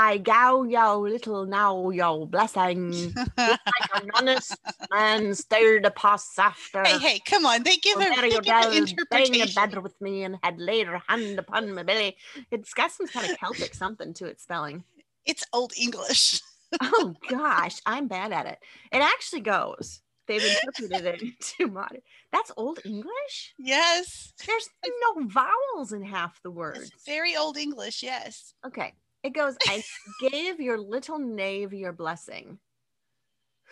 I 0.00 0.18
gow 0.18 0.62
yo 0.62 1.00
little 1.00 1.44
now 1.44 1.90
yo 1.90 2.24
blessing. 2.24 3.12
like 3.36 3.58
an 3.96 4.10
honest 4.14 4.56
man 4.92 5.34
stirred 5.34 5.84
a 5.86 5.90
past 5.90 6.38
after. 6.38 6.84
hey, 6.84 6.98
hey, 6.98 7.18
come 7.26 7.44
on! 7.44 7.64
They 7.64 7.78
give 7.78 8.00
her 8.00 8.08
they 8.20 8.30
give 8.30 8.46
her 8.46 8.72
interpretation. 8.72 9.48
bed 9.56 9.82
with 9.82 10.00
me 10.00 10.22
and 10.22 10.38
had 10.44 10.60
laid 10.60 10.86
her 10.86 11.02
hand 11.08 11.40
upon 11.40 11.74
my 11.74 11.82
belly. 11.82 12.16
It's 12.52 12.72
got 12.74 12.92
some 12.92 13.08
kind 13.08 13.28
of 13.28 13.36
Celtic 13.38 13.74
something 13.74 14.14
to 14.14 14.26
its 14.26 14.44
spelling. 14.44 14.84
It's 15.26 15.44
old 15.52 15.72
English. 15.76 16.40
Oh 16.82 17.14
gosh, 17.30 17.80
I'm 17.86 18.08
bad 18.08 18.30
at 18.30 18.44
it. 18.44 18.58
It 18.92 18.98
actually 18.98 19.40
goes. 19.40 20.02
They've 20.26 20.44
interpreted 20.44 21.06
it 21.06 21.22
into 21.58 21.72
modern. 21.72 22.02
That's 22.30 22.52
old 22.58 22.80
English. 22.84 23.54
Yes, 23.58 24.34
There's 24.46 24.68
no 24.84 25.26
vowels 25.28 25.94
in 25.94 26.02
half 26.02 26.42
the 26.42 26.50
words. 26.50 26.80
it's 26.80 27.06
very 27.06 27.34
old 27.36 27.56
English. 27.56 28.02
Yes. 28.02 28.52
Okay. 28.66 28.92
It 29.22 29.30
goes, 29.30 29.56
I 29.66 29.82
gave 30.20 30.60
your 30.60 30.78
little 30.78 31.18
knave 31.18 31.72
your 31.72 31.92
blessing, 31.92 32.58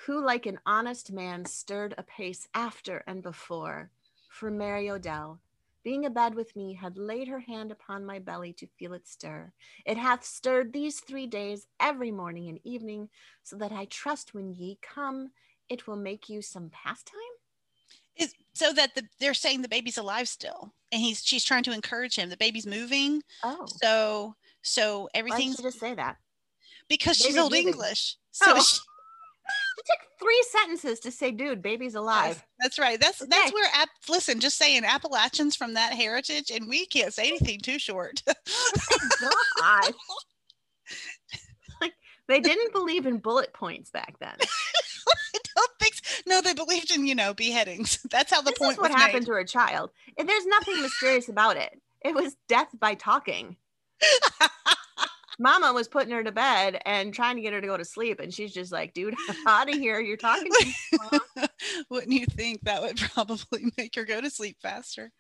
who 0.04 0.24
like 0.24 0.46
an 0.46 0.58
honest 0.66 1.12
man 1.12 1.44
stirred 1.44 1.94
apace 1.96 2.48
after 2.54 3.04
and 3.06 3.22
before. 3.22 3.90
For 4.28 4.50
Mary 4.50 4.90
Odell, 4.90 5.40
being 5.82 6.04
abed 6.04 6.34
with 6.34 6.54
me, 6.56 6.74
had 6.74 6.98
laid 6.98 7.28
her 7.28 7.40
hand 7.40 7.70
upon 7.70 8.04
my 8.04 8.18
belly 8.18 8.52
to 8.54 8.66
feel 8.66 8.92
it 8.92 9.06
stir. 9.06 9.52
It 9.86 9.96
hath 9.96 10.24
stirred 10.24 10.72
these 10.72 11.00
three 11.00 11.26
days 11.26 11.68
every 11.80 12.10
morning 12.10 12.48
and 12.48 12.58
evening, 12.64 13.08
so 13.44 13.56
that 13.56 13.72
I 13.72 13.86
trust 13.86 14.34
when 14.34 14.52
ye 14.52 14.78
come, 14.82 15.30
it 15.68 15.86
will 15.86 15.96
make 15.96 16.28
you 16.28 16.42
some 16.42 16.70
pastime. 16.70 17.20
Is 18.16 18.34
so 18.52 18.72
that 18.72 18.94
the 18.94 19.06
they're 19.20 19.34
saying 19.34 19.62
the 19.62 19.68
baby's 19.68 19.98
alive 19.98 20.28
still, 20.28 20.72
and 20.90 21.00
he's 21.00 21.24
she's 21.24 21.44
trying 21.44 21.62
to 21.64 21.72
encourage 21.72 22.16
him. 22.16 22.30
The 22.30 22.36
baby's 22.36 22.66
moving, 22.66 23.22
Oh, 23.44 23.66
so 23.66 24.34
so 24.66 25.02
why 25.02 25.08
did 25.14 25.18
everything's 25.18 25.56
just 25.62 25.78
say 25.80 25.94
that? 25.94 26.16
because 26.88 27.16
she's 27.16 27.37
old 27.37 27.52
moving. 27.52 27.68
English. 27.68 28.16
So 28.32 28.52
Oh. 28.56 28.62
she- 28.62 28.78
It 29.78 29.85
took 29.87 30.08
three 30.18 30.44
sentences 30.50 31.00
to 31.00 31.11
say, 31.11 31.30
dude, 31.30 31.61
baby's 31.62 31.94
alive. 31.94 32.42
That's 32.58 32.78
right. 32.78 32.99
That's 32.99 33.20
Okay. 33.23 33.28
that's 33.30 33.52
where 33.52 33.68
App, 33.75 33.88
listen, 34.08 34.40
just 34.40 34.56
saying 34.56 34.85
Appalachians 34.85 35.54
from 35.54 35.75
that 35.75 35.92
heritage, 35.94 36.50
and 36.50 36.66
we 36.68 36.87
can't 36.87 37.12
say 37.14 37.28
anything 37.28 37.61
too 37.61 37.78
short. 37.78 38.23
God. 39.61 39.92
like 41.80 41.92
they 42.28 42.40
didn't 42.40 42.73
believe 42.73 43.06
in 43.06 43.18
bullet 43.18 43.52
points 43.52 43.90
back 43.90 44.14
then. 44.18 44.35
I 44.40 45.38
don't 45.54 45.70
think 45.80 45.94
so. 45.94 46.23
no, 46.26 46.40
they 46.40 46.54
believed 46.54 46.90
in 46.90 47.06
you 47.06 47.14
know 47.14 47.35
beheadings. 47.35 47.99
That's 48.11 48.32
how 48.32 48.40
the 48.40 48.50
this 48.50 48.58
point 48.58 48.73
is 48.73 48.78
what 48.78 48.90
was 48.92 49.00
happened 49.00 49.26
to 49.26 49.32
her 49.32 49.44
child. 49.44 49.90
And 50.18 50.28
there's 50.28 50.46
nothing 50.46 50.80
mysterious 50.82 51.28
about 51.28 51.56
it. 51.56 51.80
It 52.04 52.14
was 52.14 52.37
death 52.49 52.68
by 52.78 52.94
talking. 52.94 53.56
Mama 55.38 55.72
was 55.72 55.86
putting 55.86 56.12
her 56.12 56.24
to 56.24 56.32
bed 56.32 56.80
and 56.86 57.12
trying 57.12 57.36
to 57.36 57.42
get 57.42 57.52
her 57.52 57.60
to 57.60 57.66
go 57.66 57.76
to 57.76 57.84
sleep, 57.84 58.20
and 58.20 58.32
she's 58.32 58.54
just 58.54 58.72
like, 58.72 58.94
"Dude, 58.94 59.14
out 59.46 59.68
of 59.68 59.74
here! 59.74 60.00
You're 60.00 60.16
talking 60.16 60.50
to 60.50 60.66
me." 60.66 61.46
Wouldn't 61.90 62.12
you 62.12 62.26
think 62.26 62.62
that 62.62 62.80
would 62.82 62.96
probably 63.14 63.70
make 63.76 63.94
her 63.96 64.04
go 64.04 64.20
to 64.20 64.30
sleep 64.30 64.56
faster? 64.62 65.12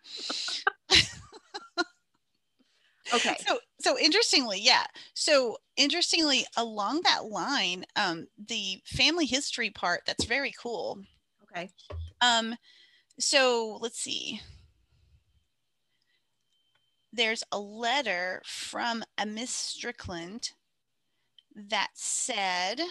Okay, 3.14 3.36
So 3.46 3.58
so 3.78 3.96
interestingly, 3.98 4.58
yeah. 4.60 4.84
So 5.14 5.58
interestingly, 5.76 6.44
along 6.56 7.02
that 7.04 7.26
line, 7.26 7.84
um, 7.94 8.26
the 8.48 8.80
family 8.84 9.26
history 9.26 9.70
part 9.70 10.00
that's 10.06 10.24
very 10.24 10.52
cool. 10.60 10.98
okay. 11.44 11.70
Um, 12.20 12.56
so 13.20 13.78
let's 13.80 14.00
see. 14.00 14.40
There's 17.16 17.44
a 17.50 17.58
letter 17.58 18.42
from 18.44 19.02
a 19.16 19.24
Miss 19.24 19.48
Strickland 19.50 20.50
that 21.54 21.92
said, 21.94 22.82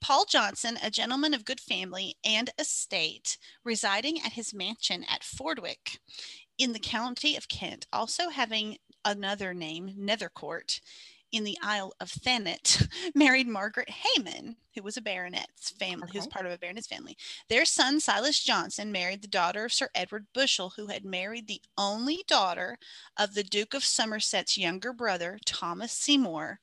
Paul 0.00 0.24
Johnson, 0.24 0.78
a 0.82 0.90
gentleman 0.90 1.34
of 1.34 1.44
good 1.44 1.60
family 1.60 2.14
and 2.24 2.48
estate, 2.58 3.36
residing 3.64 4.18
at 4.24 4.32
his 4.32 4.54
mansion 4.54 5.04
at 5.10 5.22
Fordwick 5.22 5.98
in 6.56 6.72
the 6.72 6.78
county 6.78 7.36
of 7.36 7.48
Kent, 7.48 7.86
also 7.92 8.30
having 8.30 8.78
another 9.04 9.52
name, 9.52 9.94
Nethercourt, 9.98 10.80
in 11.32 11.44
the 11.44 11.58
Isle 11.62 11.92
of 12.00 12.10
Thanet 12.10 12.88
married 13.14 13.46
Margaret 13.46 13.90
Hayman, 13.90 14.56
who 14.74 14.82
was 14.82 14.96
a 14.96 15.02
baronet's 15.02 15.70
family, 15.70 16.04
okay. 16.04 16.12
who 16.12 16.18
was 16.18 16.26
part 16.26 16.46
of 16.46 16.52
a 16.52 16.58
baronet's 16.58 16.86
family. 16.86 17.16
Their 17.48 17.64
son, 17.64 18.00
Silas 18.00 18.42
Johnson, 18.42 18.92
married 18.92 19.22
the 19.22 19.28
daughter 19.28 19.64
of 19.64 19.72
Sir 19.72 19.88
Edward 19.94 20.26
Bushell, 20.34 20.74
who 20.76 20.86
had 20.86 21.04
married 21.04 21.46
the 21.46 21.62
only 21.78 22.24
daughter 22.26 22.78
of 23.16 23.34
the 23.34 23.44
Duke 23.44 23.74
of 23.74 23.84
Somerset's 23.84 24.58
younger 24.58 24.92
brother, 24.92 25.38
Thomas 25.44 25.92
Seymour, 25.92 26.60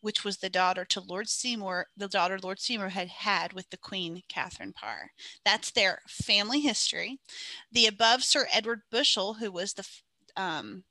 which 0.00 0.24
was 0.24 0.38
the 0.38 0.50
daughter 0.50 0.84
to 0.84 1.00
Lord 1.00 1.28
Seymour, 1.28 1.86
the 1.96 2.08
daughter 2.08 2.38
Lord 2.40 2.60
Seymour 2.60 2.90
had 2.90 3.08
had 3.08 3.52
with 3.52 3.70
the 3.70 3.76
Queen 3.76 4.22
Catherine 4.28 4.72
Parr. 4.72 5.10
That's 5.44 5.70
their 5.70 6.00
family 6.08 6.60
history. 6.60 7.18
The 7.72 7.86
above 7.86 8.22
Sir 8.22 8.46
Edward 8.52 8.82
Bushell, 8.90 9.34
who 9.34 9.50
was 9.50 9.74
the 9.74 9.86
um, 10.36 10.84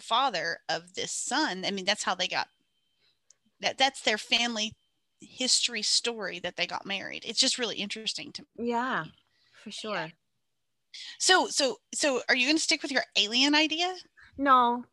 father 0.00 0.58
of 0.68 0.94
this 0.94 1.12
son. 1.12 1.64
I 1.66 1.70
mean, 1.70 1.84
that's 1.84 2.04
how 2.04 2.14
they 2.14 2.28
got 2.28 2.48
that. 3.60 3.78
That's 3.78 4.02
their 4.02 4.18
family 4.18 4.72
history 5.20 5.82
story 5.82 6.38
that 6.40 6.56
they 6.56 6.66
got 6.66 6.86
married. 6.86 7.24
It's 7.26 7.40
just 7.40 7.58
really 7.58 7.76
interesting 7.76 8.32
to 8.32 8.42
me. 8.42 8.70
Yeah, 8.70 9.04
for 9.62 9.70
sure. 9.70 9.94
Yeah. 9.94 10.08
So, 11.18 11.48
so, 11.48 11.76
so, 11.94 12.22
are 12.28 12.34
you 12.34 12.46
going 12.46 12.56
to 12.56 12.62
stick 12.62 12.82
with 12.82 12.92
your 12.92 13.04
alien 13.16 13.54
idea? 13.54 13.94
No, 14.38 14.84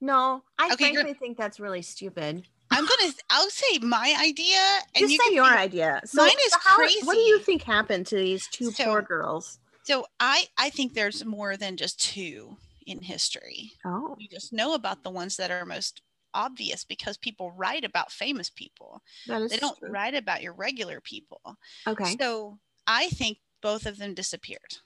no. 0.00 0.42
I 0.58 0.72
okay, 0.72 0.92
frankly 0.92 1.14
think 1.14 1.36
that's 1.36 1.60
really 1.60 1.82
stupid. 1.82 2.46
I'm 2.70 2.84
gonna. 2.84 3.12
I'll 3.30 3.50
say 3.50 3.78
my 3.80 4.16
idea, 4.22 4.58
and 4.94 5.02
Just 5.02 5.12
you 5.12 5.18
say 5.26 5.34
your 5.34 5.50
be, 5.50 5.56
idea. 5.56 6.00
So 6.04 6.22
mine 6.22 6.36
is 6.46 6.54
how, 6.62 6.76
crazy. 6.76 7.04
What 7.04 7.14
do 7.14 7.20
you 7.20 7.40
think 7.40 7.62
happened 7.62 8.06
to 8.06 8.16
these 8.16 8.46
two 8.46 8.70
so, 8.70 8.84
poor 8.84 9.02
girls? 9.02 9.58
So 9.82 10.06
I 10.20 10.44
I 10.56 10.70
think 10.70 10.94
there's 10.94 11.24
more 11.24 11.56
than 11.56 11.76
just 11.76 12.00
two 12.00 12.56
in 12.90 13.02
history. 13.02 13.72
Oh, 13.84 14.14
we 14.18 14.28
just 14.28 14.52
know 14.52 14.74
about 14.74 15.02
the 15.02 15.10
ones 15.10 15.36
that 15.36 15.50
are 15.50 15.64
most 15.64 16.02
obvious 16.34 16.84
because 16.84 17.16
people 17.16 17.52
write 17.52 17.84
about 17.84 18.12
famous 18.12 18.50
people. 18.50 19.02
That 19.26 19.42
is 19.42 19.50
they 19.50 19.58
don't 19.58 19.78
true. 19.78 19.90
write 19.90 20.14
about 20.14 20.42
your 20.42 20.52
regular 20.54 21.00
people. 21.00 21.40
Okay. 21.86 22.16
So 22.20 22.58
I 22.86 23.08
think 23.08 23.38
both 23.62 23.86
of 23.86 23.98
them 23.98 24.14
disappeared. 24.14 24.78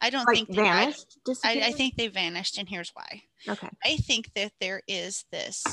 I 0.00 0.10
don't 0.10 0.26
like 0.26 0.36
think 0.36 0.54
vanished. 0.54 1.18
I, 1.44 1.60
I 1.64 1.72
think 1.72 1.96
they 1.96 2.06
vanished, 2.06 2.56
and 2.56 2.68
here's 2.68 2.90
why. 2.94 3.22
Okay. 3.48 3.68
I 3.84 3.96
think 3.96 4.32
that 4.34 4.52
there 4.60 4.82
is 4.86 5.24
this 5.32 5.64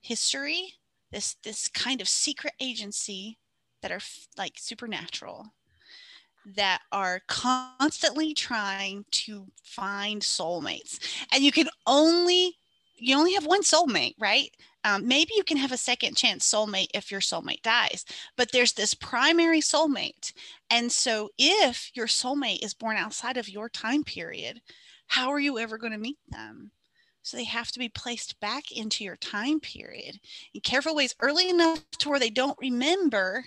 history, 0.00 0.72
this 1.12 1.36
this 1.44 1.68
kind 1.68 2.00
of 2.00 2.08
secret 2.08 2.54
agency 2.60 3.38
that 3.82 3.92
are 3.92 3.96
f- 3.96 4.28
like 4.38 4.54
supernatural 4.56 5.52
that 6.54 6.80
are 6.92 7.20
constantly 7.26 8.32
trying 8.32 9.04
to 9.10 9.46
find 9.62 10.22
soulmates 10.22 10.98
and 11.32 11.42
you 11.42 11.52
can 11.52 11.68
only 11.86 12.56
you 12.98 13.16
only 13.16 13.34
have 13.34 13.44
one 13.44 13.62
soulmate 13.62 14.14
right? 14.18 14.50
Um, 14.84 15.08
maybe 15.08 15.32
you 15.36 15.42
can 15.42 15.56
have 15.56 15.72
a 15.72 15.76
second 15.76 16.16
chance 16.16 16.48
soulmate 16.48 16.86
if 16.94 17.10
your 17.10 17.20
soulmate 17.20 17.62
dies 17.62 18.04
but 18.36 18.52
there's 18.52 18.72
this 18.72 18.94
primary 18.94 19.60
soulmate 19.60 20.32
and 20.70 20.90
so 20.90 21.28
if 21.38 21.90
your 21.94 22.06
soulmate 22.06 22.64
is 22.64 22.74
born 22.74 22.96
outside 22.96 23.36
of 23.36 23.48
your 23.48 23.68
time 23.68 24.04
period 24.04 24.60
how 25.08 25.30
are 25.30 25.40
you 25.40 25.58
ever 25.58 25.78
going 25.78 25.92
to 25.92 25.98
meet 25.98 26.18
them? 26.28 26.70
So 27.22 27.36
they 27.36 27.44
have 27.44 27.72
to 27.72 27.78
be 27.78 27.88
placed 27.88 28.38
back 28.40 28.70
into 28.70 29.02
your 29.02 29.16
time 29.16 29.58
period 29.58 30.20
in 30.54 30.60
careful 30.60 30.94
ways 30.94 31.14
early 31.20 31.48
enough 31.48 31.80
to 31.98 32.08
where 32.08 32.20
they 32.20 32.30
don't 32.30 32.58
remember 32.60 33.44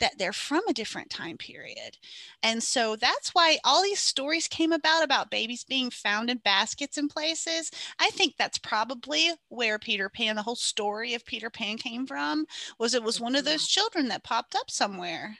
that 0.00 0.18
they're 0.18 0.32
from 0.32 0.62
a 0.68 0.72
different 0.72 1.10
time 1.10 1.36
period. 1.36 1.98
And 2.42 2.62
so 2.62 2.96
that's 2.96 3.30
why 3.30 3.58
all 3.64 3.82
these 3.82 4.00
stories 4.00 4.48
came 4.48 4.72
about 4.72 5.04
about 5.04 5.30
babies 5.30 5.64
being 5.64 5.90
found 5.90 6.30
in 6.30 6.38
baskets 6.38 6.98
and 6.98 7.08
places. 7.08 7.70
I 7.98 8.10
think 8.10 8.34
that's 8.36 8.58
probably 8.58 9.30
where 9.48 9.78
Peter 9.78 10.08
Pan, 10.08 10.36
the 10.36 10.42
whole 10.42 10.56
story 10.56 11.14
of 11.14 11.24
Peter 11.24 11.50
Pan 11.50 11.76
came 11.76 12.06
from, 12.06 12.46
was 12.78 12.94
it 12.94 13.02
was 13.02 13.20
one 13.20 13.36
of 13.36 13.44
mm-hmm. 13.44 13.52
those 13.52 13.68
children 13.68 14.08
that 14.08 14.24
popped 14.24 14.54
up 14.54 14.70
somewhere. 14.70 15.36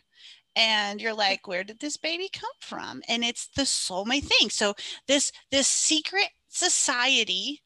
And 0.57 1.01
you're 1.01 1.15
like 1.15 1.47
where 1.47 1.65
did 1.65 1.81
this 1.81 1.97
baby 1.97 2.29
come 2.33 2.51
from? 2.61 3.03
And 3.09 3.25
it's 3.25 3.49
the 3.57 3.63
soulmate 3.63 4.25
thing. 4.25 4.51
So 4.51 4.75
this 5.07 5.33
this 5.51 5.69
secret 5.69 6.29
society 6.49 7.63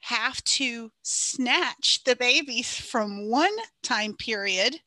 have 0.00 0.44
to 0.44 0.90
snatch 1.02 2.04
the 2.04 2.14
babies 2.14 2.76
from 2.76 3.30
one 3.30 3.56
time 3.82 4.14
period 4.14 4.80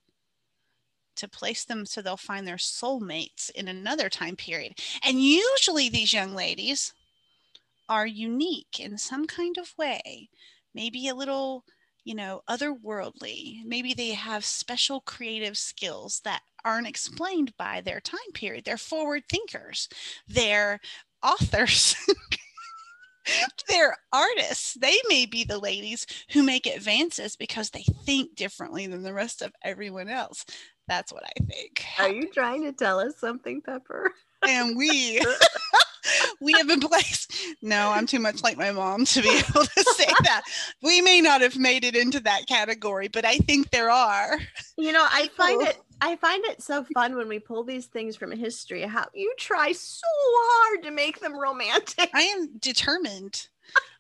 to 1.18 1.28
place 1.28 1.66
them 1.66 1.86
so 1.86 2.02
they'll 2.02 2.18
find 2.18 2.48
their 2.48 2.58
soulmates 2.58 3.50
in 3.52 3.68
another 3.68 4.10
time 4.10 4.36
period. 4.36 4.74
And 5.04 5.22
usually 5.22 5.90
these 5.90 6.14
young 6.14 6.34
ladies 6.34 6.94
are 7.90 8.08
unique 8.08 8.80
in 8.80 8.98
some 8.98 9.26
kind 9.26 9.58
of 9.58 9.74
way, 9.78 10.30
maybe 10.74 11.08
a 11.08 11.16
little, 11.16 11.64
you 12.04 12.16
know, 12.16 12.42
otherworldly. 12.50 13.64
Maybe 13.66 13.94
they 13.94 14.10
have 14.12 14.46
special 14.46 15.02
creative 15.02 15.58
skills 15.58 16.22
that 16.24 16.42
aren't 16.66 16.88
explained 16.88 17.54
by 17.58 17.82
their 17.82 18.02
time 18.02 18.32
period. 18.34 18.66
They're 18.66 18.78
forward 18.78 19.24
thinkers, 19.30 19.88
they're 20.28 20.80
authors. 21.24 21.96
they're 23.68 23.96
artists. 24.14 24.76
They 24.76 24.96
may 25.10 25.26
be 25.26 25.44
the 25.44 25.60
ladies 25.60 26.06
who 26.32 26.44
make 26.44 26.66
advances 26.66 27.36
because 27.36 27.70
they 27.70 27.84
think 28.06 28.36
differently 28.36 28.88
than 28.88 29.04
the 29.04 29.14
rest 29.14 29.42
of 29.42 29.54
everyone 29.64 30.10
else. 30.10 30.46
That's 30.88 31.12
what 31.12 31.24
I 31.24 31.44
think. 31.46 31.84
Are 32.00 32.10
you 32.10 32.32
trying 32.32 32.64
to 32.64 32.72
tell 32.72 33.00
us 33.00 33.18
something, 33.18 33.62
Pepper? 33.62 34.12
And 34.48 34.78
we 34.78 35.20
we 36.42 36.54
have 36.54 36.68
been 36.68 36.80
placed. 36.80 37.34
No, 37.62 37.92
I'm 37.92 38.06
too 38.06 38.20
much 38.20 38.44
like 38.44 38.58
my 38.58 38.72
mom 38.72 39.06
to 39.06 39.22
be 39.22 39.30
able 39.30 39.64
to 39.66 39.84
say 39.96 40.06
that. 40.24 40.44
We 40.84 41.02
may 41.02 41.22
not 41.22 41.42
have 41.42 41.58
made 41.58 41.84
it 41.84 41.96
into 41.96 42.20
that 42.22 42.46
category, 42.48 43.08
but 43.08 43.26
I 43.26 43.38
think 43.38 43.72
there 43.72 43.90
are. 43.90 44.38
You 44.78 44.92
know, 44.92 45.06
I 45.10 45.30
find 45.36 45.62
it 45.64 45.78
I 46.02 46.16
find 46.18 46.44
it 46.46 46.62
so 46.62 46.86
fun 46.94 47.16
when 47.16 47.28
we 47.28 47.40
pull 47.40 47.64
these 47.64 47.88
things 47.88 48.16
from 48.16 48.32
history, 48.32 48.84
how 48.84 49.06
you 49.14 49.34
try 49.40 49.72
so 49.72 50.06
hard 50.06 50.84
to 50.84 50.92
make 50.92 51.20
them 51.20 51.38
romantic. 51.38 52.12
I 52.14 52.22
am 52.24 52.58
determined. 52.60 53.48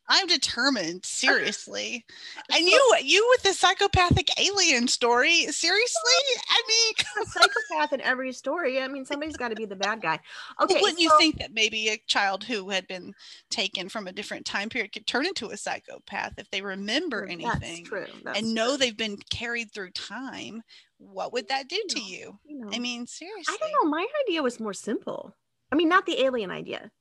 I'm 0.09 0.27
determined, 0.27 1.05
seriously. 1.05 2.05
And 2.49 2.65
you, 2.65 2.95
you 3.03 3.27
with 3.29 3.43
the 3.43 3.53
psychopathic 3.53 4.29
alien 4.39 4.87
story, 4.87 5.47
seriously? 5.47 6.11
I 6.49 6.61
mean, 6.67 6.93
a 7.23 7.29
psychopath 7.29 7.93
in 7.93 8.01
every 8.01 8.31
story. 8.31 8.81
I 8.81 8.87
mean, 8.87 9.03
somebody's 9.05 9.35
got 9.35 9.49
to 9.49 9.55
be 9.55 9.65
the 9.65 9.75
bad 9.75 10.01
guy. 10.01 10.19
Okay, 10.61 10.79
wouldn't 10.79 10.99
so, 10.99 11.03
you 11.03 11.11
think 11.17 11.39
that 11.39 11.53
maybe 11.53 11.89
a 11.89 12.01
child 12.07 12.43
who 12.43 12.69
had 12.69 12.87
been 12.87 13.13
taken 13.49 13.89
from 13.89 14.07
a 14.07 14.13
different 14.13 14.45
time 14.45 14.69
period 14.69 14.93
could 14.93 15.07
turn 15.07 15.25
into 15.25 15.49
a 15.49 15.57
psychopath 15.57 16.33
if 16.37 16.49
they 16.51 16.61
remember 16.61 17.25
anything 17.25 17.83
true. 17.83 18.05
That's 18.23 18.39
and 18.39 18.53
know 18.53 18.77
they've 18.77 18.95
been 18.95 19.17
carried 19.29 19.71
through 19.73 19.91
time? 19.91 20.63
What 20.99 21.33
would 21.33 21.49
that 21.49 21.67
do 21.67 21.83
to 21.89 21.99
you? 21.99 22.39
you 22.45 22.59
know, 22.59 22.69
I 22.73 22.79
mean, 22.79 23.05
seriously. 23.07 23.53
I 23.53 23.57
don't 23.59 23.71
know. 23.83 23.89
My 23.89 24.07
idea 24.25 24.41
was 24.41 24.59
more 24.59 24.73
simple. 24.73 25.35
I 25.71 25.75
mean, 25.75 25.89
not 25.89 26.05
the 26.05 26.23
alien 26.23 26.49
idea, 26.49 26.91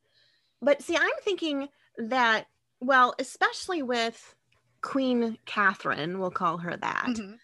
but 0.60 0.82
see, 0.82 0.96
I'm 0.96 1.08
thinking 1.22 1.68
that 1.98 2.46
well, 2.80 3.14
especially 3.18 3.82
with 3.82 4.34
Queen 4.80 5.38
Catherine, 5.46 6.18
we'll 6.18 6.30
call 6.30 6.58
her 6.58 6.76
that. 6.76 7.06
Mm-hmm. 7.08 7.34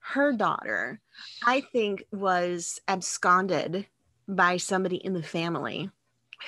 Her 0.00 0.32
daughter, 0.32 1.00
I 1.44 1.60
think, 1.60 2.04
was 2.10 2.80
absconded 2.88 3.86
by 4.26 4.56
somebody 4.56 4.96
in 4.96 5.12
the 5.12 5.22
family 5.22 5.90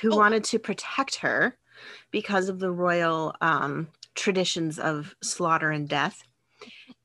who 0.00 0.12
oh. 0.12 0.16
wanted 0.16 0.44
to 0.44 0.58
protect 0.58 1.16
her 1.16 1.56
because 2.10 2.48
of 2.48 2.58
the 2.58 2.70
royal 2.70 3.34
um, 3.40 3.88
traditions 4.14 4.78
of 4.78 5.14
slaughter 5.22 5.70
and 5.70 5.88
death. 5.88 6.22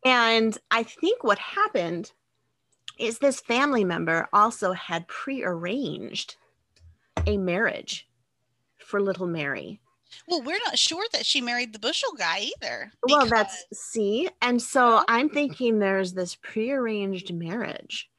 And 0.06 0.58
I 0.72 0.84
think 0.84 1.24
what 1.24 1.40
happened 1.40 2.12
is 2.98 3.20
this 3.20 3.40
family 3.40 3.84
member 3.84 4.28
also 4.34 4.74
had 4.74 5.08
prearranged 5.08 6.36
a 7.26 7.38
marriage 7.38 8.08
for 8.78 9.02
little 9.02 9.28
Mary 9.28 9.80
well, 10.28 10.42
we're 10.42 10.60
not 10.66 10.78
sure 10.78 11.06
that 11.14 11.26
she 11.26 11.42
married 11.42 11.74
the 11.74 11.80
Bushel 11.80 12.12
guy 12.18 12.50
either. 12.58 12.92
Well, 13.04 13.26
that's 13.26 13.66
see. 13.74 14.30
And 14.42 14.62
so 14.62 15.00
oh. 15.00 15.04
I'm 15.08 15.30
thinking 15.30 15.80
there's 15.80 16.14
this 16.14 16.36
prearranged 16.36 17.34
marriage 17.34 18.10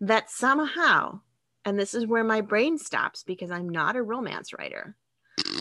that 0.00 0.30
somehow, 0.30 1.20
and 1.64 1.78
this 1.78 1.94
is 1.94 2.06
where 2.06 2.24
my 2.24 2.40
brain 2.40 2.78
stops 2.78 3.22
because 3.22 3.50
I'm 3.50 3.68
not 3.68 3.96
a 3.96 4.02
romance 4.02 4.52
writer, 4.52 4.96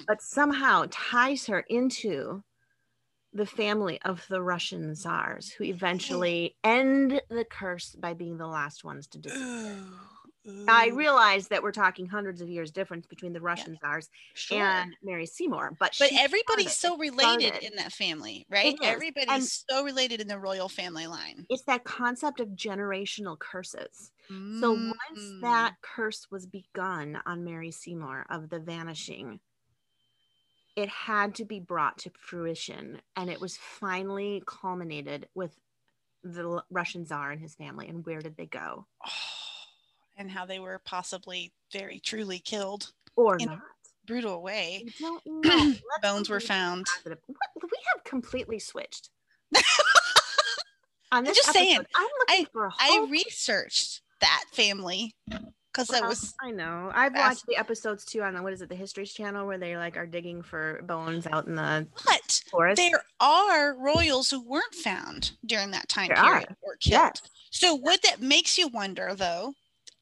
but 0.08 0.22
somehow 0.22 0.86
ties 0.90 1.46
her 1.48 1.60
into 1.62 2.44
the 3.34 3.46
family 3.46 4.00
of 4.04 4.26
the 4.30 4.42
Russian 4.42 4.94
czars 4.96 5.52
who 5.52 5.64
oh. 5.64 5.68
eventually 5.68 6.56
end 6.64 7.22
the 7.30 7.46
curse 7.46 7.96
by 7.96 8.14
being 8.14 8.38
the 8.38 8.48
last 8.48 8.84
ones 8.84 9.08
to 9.08 9.20
disappear. 9.20 9.78
I 10.68 10.88
realize 10.88 11.50
that 11.50 11.62
we're 11.62 11.72
talking 11.72 12.08
hundreds 12.08 12.42
of 12.42 12.50
years 12.50 12.72
difference 12.72 13.06
between 13.06 13.32
the 13.32 13.42
Russian 13.42 13.74
yeah. 13.74 13.90
czars 13.90 14.10
sure. 14.34 14.58
and 14.58 14.96
Mary 15.04 15.28
Seymour, 15.28 15.76
but 15.80 15.96
but 16.00 16.12
everybo's 16.14 16.76
so 16.76 16.98
related 16.98 17.48
started. 17.48 17.64
in 17.64 17.76
that 17.78 17.92
family, 17.92 18.48
right? 18.50 18.76
Everybody's 18.82 19.30
and 19.30 19.44
so 19.44 19.84
related 19.84 20.20
in 20.20 20.28
the 20.28 20.40
royal 20.40 20.68
family 20.68 21.06
line. 21.06 21.46
It's 21.50 21.64
that 21.66 21.84
concept 21.84 22.40
of 22.40 22.50
generational 22.50 23.38
curses. 23.38 24.12
Mm. 24.32 24.60
So 24.60 24.72
once 24.72 25.42
that 25.42 25.76
curse 25.82 26.26
was 26.32 26.48
begun 26.48 27.20
on 27.26 27.44
Mary 27.44 27.72
Seymour 27.72 28.26
of 28.30 28.50
the 28.50 28.60
vanishing, 28.60 29.40
it 30.76 30.90
had 30.90 31.36
to 31.36 31.46
be 31.46 31.60
brought 31.60 32.00
to 32.00 32.12
fruition 32.18 33.02
and 33.16 33.30
it 33.30 33.40
was 33.40 33.58
finally 33.58 34.42
culminated 34.48 35.28
with 35.36 35.56
the 36.24 36.62
Russian 36.72 37.06
czar 37.06 37.32
and 37.32 37.42
his 37.42 37.56
family. 37.56 37.88
And 37.88 38.06
where 38.06 38.22
did 38.22 38.38
they 38.38 38.46
go? 38.46 38.88
And 40.22 40.32
how 40.32 40.46
they 40.46 40.60
were 40.60 40.80
possibly 40.86 41.52
very 41.74 42.00
truly 42.00 42.40
killed 42.40 42.92
Or 43.16 43.36
In- 43.38 43.48
not? 43.48 43.60
brutal 44.06 44.42
way 44.42 44.84
We 44.86 44.94
don't 45.00 45.24
know. 45.46 45.74
Bones 46.02 46.30
were 46.30 46.40
found 46.40 46.86
positive. 46.86 47.20
What? 47.28 47.38
We 47.64 47.70
have 47.94 48.04
completely 48.04 48.60
switched. 48.60 49.10
This 51.24 51.38
just 51.38 51.52
saying, 51.52 51.78
I'm 51.96 52.08
looking 52.20 52.46
for 52.54 52.72
i 52.80 53.06
researched 53.12 54.02
that 54.22 54.46
family 54.54 55.14
because 55.28 55.88
that 55.90 56.04
was 56.04 56.34
I 56.42 56.52
know. 56.52 56.90
I've 56.94 57.12
fast- 57.12 57.28
watched 57.42 57.46
the 57.48 57.58
episodes 57.58 58.06
too 58.06 58.22
on 58.24 58.34
the 58.34 58.42
what 58.42 58.54
is 58.54 58.62
it, 58.62 58.70
the 58.70 58.76
History's 58.76 59.14
channel 59.14 59.46
where 59.46 59.58
they 59.58 59.76
like 59.76 59.98
are 59.98 60.06
digging 60.08 60.42
for 60.42 60.82
bones 60.84 61.28
out 61.28 61.48
in 61.48 61.56
the 61.56 61.86
but 62.06 62.42
forest. 62.50 62.78
there 62.78 63.04
are 63.20 63.76
royals 63.78 64.30
who 64.30 64.42
weren't 64.48 64.74
found 64.74 65.34
during 65.46 65.72
that 65.72 65.90
time 65.90 66.08
There 66.08 66.16
period 66.24 66.48
are. 66.50 66.56
or 66.62 66.76
killed 66.78 67.12
Yes. 67.14 67.22
so 67.52 67.76
what 67.76 68.02
that 68.04 68.22
makes 68.22 68.58
you 68.58 68.70
wonder 68.70 69.14
though 69.14 69.54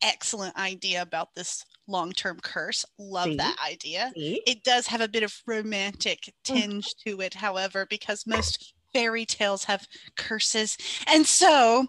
excellent 0.01 0.55
idea 0.57 1.01
about 1.01 1.29
this 1.35 1.63
long-term 1.87 2.39
curse 2.41 2.85
love 2.97 3.29
See? 3.29 3.35
that 3.37 3.55
idea 3.67 4.11
See? 4.15 4.41
it 4.45 4.63
does 4.63 4.87
have 4.87 5.01
a 5.01 5.07
bit 5.07 5.23
of 5.23 5.33
romantic 5.47 6.33
tinge 6.43 6.95
to 7.05 7.19
it 7.21 7.33
however 7.33 7.85
because 7.89 8.27
most 8.27 8.73
fairy 8.93 9.25
tales 9.25 9.63
have 9.63 9.87
curses 10.15 10.77
and 11.07 11.25
so 11.25 11.87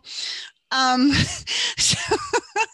um 0.70 1.10
so, 1.78 2.16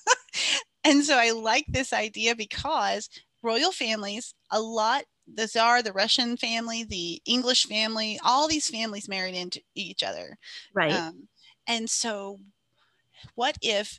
and 0.85 1.05
so 1.05 1.17
i 1.17 1.31
like 1.33 1.67
this 1.69 1.93
idea 1.93 2.35
because 2.37 3.09
royal 3.43 3.73
families 3.73 4.35
a 4.51 4.61
lot 4.61 5.05
the 5.33 5.49
czar 5.49 5.83
the 5.83 5.93
russian 5.93 6.37
family 6.37 6.85
the 6.85 7.21
english 7.27 7.67
family 7.67 8.19
all 8.25 8.47
these 8.47 8.69
families 8.69 9.09
married 9.09 9.35
into 9.35 9.61
each 9.75 10.03
other 10.03 10.37
Right. 10.75 10.93
um, 10.93 11.29
and 11.67 11.91
so 11.91 12.39
what 13.35 13.57
if 13.63 13.99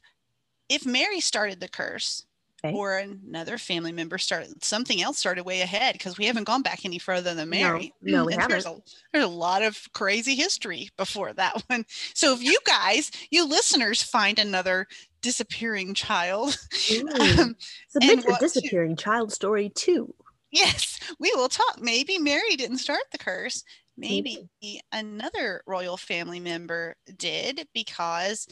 if 0.69 0.85
mary 0.85 1.19
started 1.19 1.59
the 1.59 1.67
curse 1.69 2.23
Okay. 2.65 2.73
or 2.73 2.97
another 2.97 3.59
family 3.59 3.91
member 3.91 4.17
started 4.17 4.63
something 4.63 4.99
else 4.99 5.19
started 5.19 5.43
way 5.43 5.61
ahead 5.61 5.93
because 5.93 6.17
we 6.17 6.25
haven't 6.25 6.45
gone 6.45 6.63
back 6.63 6.85
any 6.85 6.97
further 6.97 7.35
than 7.35 7.49
mary 7.51 7.93
no, 8.01 8.25
we 8.25 8.33
And 8.33 8.41
there's 8.49 8.65
haven't. 8.65 8.79
a, 8.79 8.91
there's 9.13 9.25
a 9.25 9.27
lot 9.27 9.61
of 9.61 9.79
crazy 9.93 10.33
history 10.33 10.89
before 10.97 11.33
that 11.33 11.61
one 11.67 11.85
so 12.15 12.33
if 12.33 12.41
you 12.41 12.57
guys 12.65 13.11
you 13.29 13.45
listeners 13.47 14.01
find 14.01 14.39
another 14.39 14.87
disappearing 15.21 15.93
child 15.93 16.57
Ooh. 16.91 17.07
um, 17.39 17.55
Submit 17.89 18.23
your 18.23 18.31
what 18.31 18.39
to- 18.39 18.45
disappearing 18.47 18.95
child 18.95 19.31
story 19.31 19.69
too. 19.69 20.11
yes 20.51 20.99
we 21.19 21.31
will 21.35 21.49
talk 21.49 21.79
maybe 21.79 22.17
mary 22.17 22.55
didn't 22.55 22.79
start 22.79 23.03
the 23.11 23.19
curse 23.19 23.63
maybe 23.97 24.49
another 24.91 25.61
royal 25.67 25.95
family 25.95 26.39
member 26.39 26.95
did 27.17 27.67
because 27.73 28.47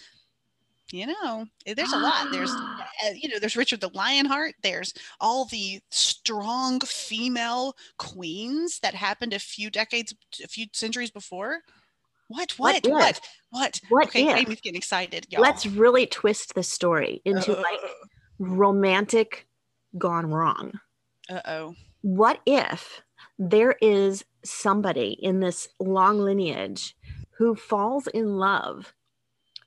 you 0.92 1.08
know 1.08 1.46
eh, 1.66 1.74
there's 1.74 1.94
a 1.94 1.98
lot. 1.98 2.32
There's 2.32 2.52
uh, 2.52 3.12
you 3.14 3.30
know 3.30 3.40
there's 3.40 3.58
richard 3.58 3.82
the 3.82 3.90
lionheart. 3.94 4.54
There's 4.62 4.94
all 5.20 5.46
the 5.46 5.80
strong 5.90 6.80
female 6.82 7.76
queens 7.98 8.80
that 8.80 8.94
happened 8.94 9.34
a 9.34 9.40
few 9.40 9.70
decades 9.70 10.14
a 10.44 10.48
few 10.48 10.68
centuries 10.74 11.12
before. 11.12 11.60
What 12.28 12.54
What 12.58 12.84
what 12.86 12.92
what 12.94 13.22
what, 13.52 13.82
What 13.90 14.08
okay 14.08 14.28
if? 14.28 14.38
Amy's 14.38 14.62
getting 14.62 14.78
excited 14.78 15.28
y'all. 15.30 15.42
Let's 15.42 15.66
really 15.66 16.08
twist 16.08 16.56
the 16.56 16.64
story 16.64 17.22
into 17.26 17.58
Uh, 17.58 17.62
like 17.62 17.80
romantic 18.40 19.48
gone 19.98 20.28
wrong. 20.28 20.80
uh-oh. 21.30 21.76
What 22.02 22.40
if 22.46 23.02
there 23.40 23.76
is 23.82 24.24
somebody 24.44 25.18
in 25.22 25.40
this 25.40 25.68
long 25.80 26.20
lineage 26.20 26.96
who 27.38 27.56
falls 27.56 28.08
in 28.08 28.38
love 28.38 28.94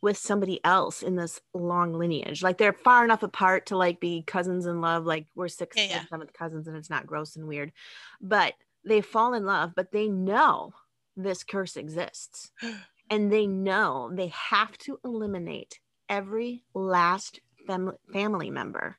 with 0.00 0.16
somebody 0.16 0.60
else 0.64 1.02
in 1.02 1.16
this 1.16 1.40
long 1.54 1.92
lineage? 1.92 2.42
Like 2.42 2.58
they're 2.58 2.72
far 2.72 3.04
enough 3.04 3.22
apart 3.22 3.66
to 3.66 3.76
like 3.76 4.00
be 4.00 4.22
cousins 4.22 4.66
in 4.66 4.80
love, 4.80 5.04
like 5.06 5.26
we're 5.34 5.48
sixth 5.48 5.78
Yeah, 5.78 5.84
and 5.84 5.92
yeah. 6.02 6.06
seventh 6.08 6.32
cousins 6.32 6.68
and 6.68 6.76
it's 6.76 6.90
not 6.90 7.06
gross 7.06 7.36
and 7.36 7.46
weird. 7.48 7.72
But 8.20 8.54
they 8.84 9.00
fall 9.00 9.34
in 9.34 9.44
love, 9.44 9.72
but 9.74 9.92
they 9.92 10.08
know 10.08 10.72
this 11.16 11.42
curse 11.44 11.76
exists. 11.76 12.52
and 13.10 13.32
they 13.32 13.46
know 13.46 14.10
they 14.12 14.28
have 14.28 14.76
to 14.78 15.00
eliminate 15.04 15.80
every 16.08 16.64
last 16.74 17.40
fam- 17.66 17.96
family 18.12 18.50
member, 18.50 18.98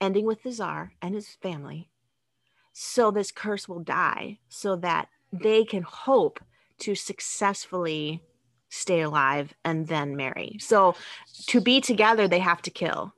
ending 0.00 0.24
with 0.24 0.42
the 0.42 0.52
czar 0.52 0.92
and 1.02 1.14
his 1.14 1.28
family, 1.36 1.90
so 2.72 3.10
this 3.10 3.32
curse 3.32 3.68
will 3.68 3.80
die, 3.80 4.38
so 4.48 4.76
that 4.76 5.08
they 5.32 5.64
can 5.64 5.82
hope 5.82 6.40
to 6.78 6.94
successfully 6.94 8.22
stay 8.70 9.00
alive 9.02 9.54
and 9.64 9.88
then 9.88 10.16
marry. 10.16 10.56
So 10.60 10.96
to 11.48 11.60
be 11.60 11.80
together, 11.80 12.28
they 12.28 12.38
have 12.40 12.62
to 12.62 12.70
kill. 12.70 13.14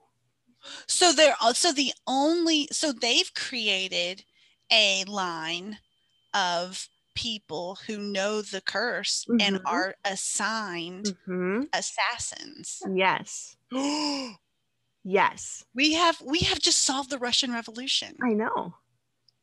So 0.88 1.12
they're 1.12 1.36
also 1.40 1.72
the 1.72 1.92
only 2.06 2.68
so 2.72 2.92
they've 2.92 3.32
created 3.34 4.24
a 4.70 5.04
line 5.04 5.78
of 6.34 6.88
people 7.14 7.78
who 7.86 7.98
know 7.98 8.42
the 8.42 8.60
curse 8.60 9.26
and 9.38 9.58
Mhm. 9.58 9.66
are 9.66 9.94
assigned 10.04 11.12
Mhm. 11.26 11.72
assassins. 11.72 12.88
Yes. 12.94 13.56
Yes. 15.04 15.64
we 15.74 15.94
have 15.94 16.20
we 16.20 16.40
have 16.40 16.58
just 16.60 16.82
solved 16.82 17.10
the 17.10 17.18
Russian 17.18 17.52
Revolution. 17.52 18.16
I 18.20 18.34
know. 18.34 18.74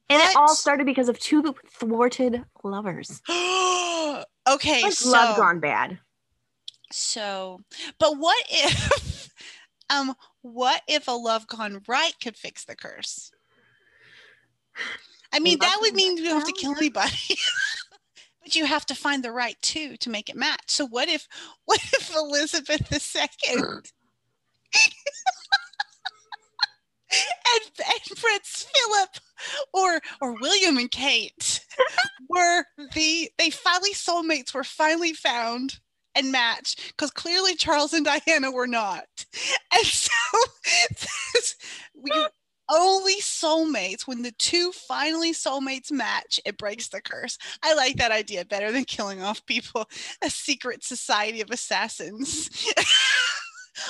And 0.09 0.21
it 0.21 0.35
all 0.35 0.55
started 0.55 0.85
because 0.85 1.07
of 1.07 1.19
two 1.19 1.55
thwarted 1.67 2.43
lovers. 2.63 3.21
okay, 3.29 4.83
Like 4.83 4.93
so 4.93 5.09
love 5.09 5.37
gone 5.37 5.59
bad. 5.59 5.99
so 6.91 7.61
but 7.99 8.17
what 8.17 8.43
if 8.49 9.29
um 9.91 10.15
what 10.41 10.81
if 10.87 11.07
a 11.07 11.11
love 11.11 11.45
gone 11.47 11.81
right 11.87 12.13
could 12.23 12.35
fix 12.35 12.65
the 12.65 12.75
curse? 12.75 13.31
I 15.31 15.39
mean, 15.39 15.57
Love 15.59 15.69
that 15.69 15.77
would 15.81 15.93
mean 15.93 16.17
you 16.17 16.23
don't 16.23 16.39
have 16.39 16.47
to 16.47 16.53
kill 16.53 16.75
anybody. 16.75 17.11
but 18.41 18.55
you 18.55 18.65
have 18.65 18.85
to 18.87 18.95
find 18.95 19.23
the 19.23 19.31
right 19.31 19.57
two 19.61 19.95
to 19.97 20.09
make 20.09 20.29
it 20.29 20.35
match. 20.35 20.63
So 20.67 20.87
what 20.87 21.07
if 21.07 21.27
what 21.65 21.79
if 21.83 22.15
Elizabeth 22.15 22.91
II 23.15 23.61
and, 27.53 27.71
and 27.79 28.17
Prince 28.17 28.67
Philip 28.73 29.09
or 29.73 29.99
or 30.21 30.39
William 30.41 30.77
and 30.77 30.91
Kate 30.91 31.65
were 32.29 32.65
the 32.93 33.31
they 33.37 33.49
finally 33.49 33.93
soulmates 33.93 34.53
were 34.53 34.63
finally 34.63 35.13
found 35.13 35.79
and 36.15 36.31
matched 36.31 36.87
because 36.89 37.11
clearly 37.11 37.55
Charles 37.55 37.93
and 37.93 38.05
Diana 38.05 38.51
were 38.51 38.67
not. 38.67 39.05
And 39.71 39.85
so 39.85 40.09
we 41.93 42.11
only 42.71 43.15
soulmates 43.21 44.07
when 44.07 44.21
the 44.21 44.33
two 44.37 44.71
finally 44.71 45.31
soulmates 45.31 45.91
match, 45.91 46.39
it 46.45 46.57
breaks 46.57 46.87
the 46.89 47.01
curse. 47.01 47.37
I 47.63 47.73
like 47.73 47.97
that 47.97 48.11
idea 48.11 48.45
better 48.45 48.71
than 48.71 48.85
killing 48.85 49.21
off 49.21 49.45
people, 49.45 49.89
a 50.23 50.29
secret 50.29 50.83
society 50.83 51.41
of 51.41 51.49
assassins. 51.49 52.49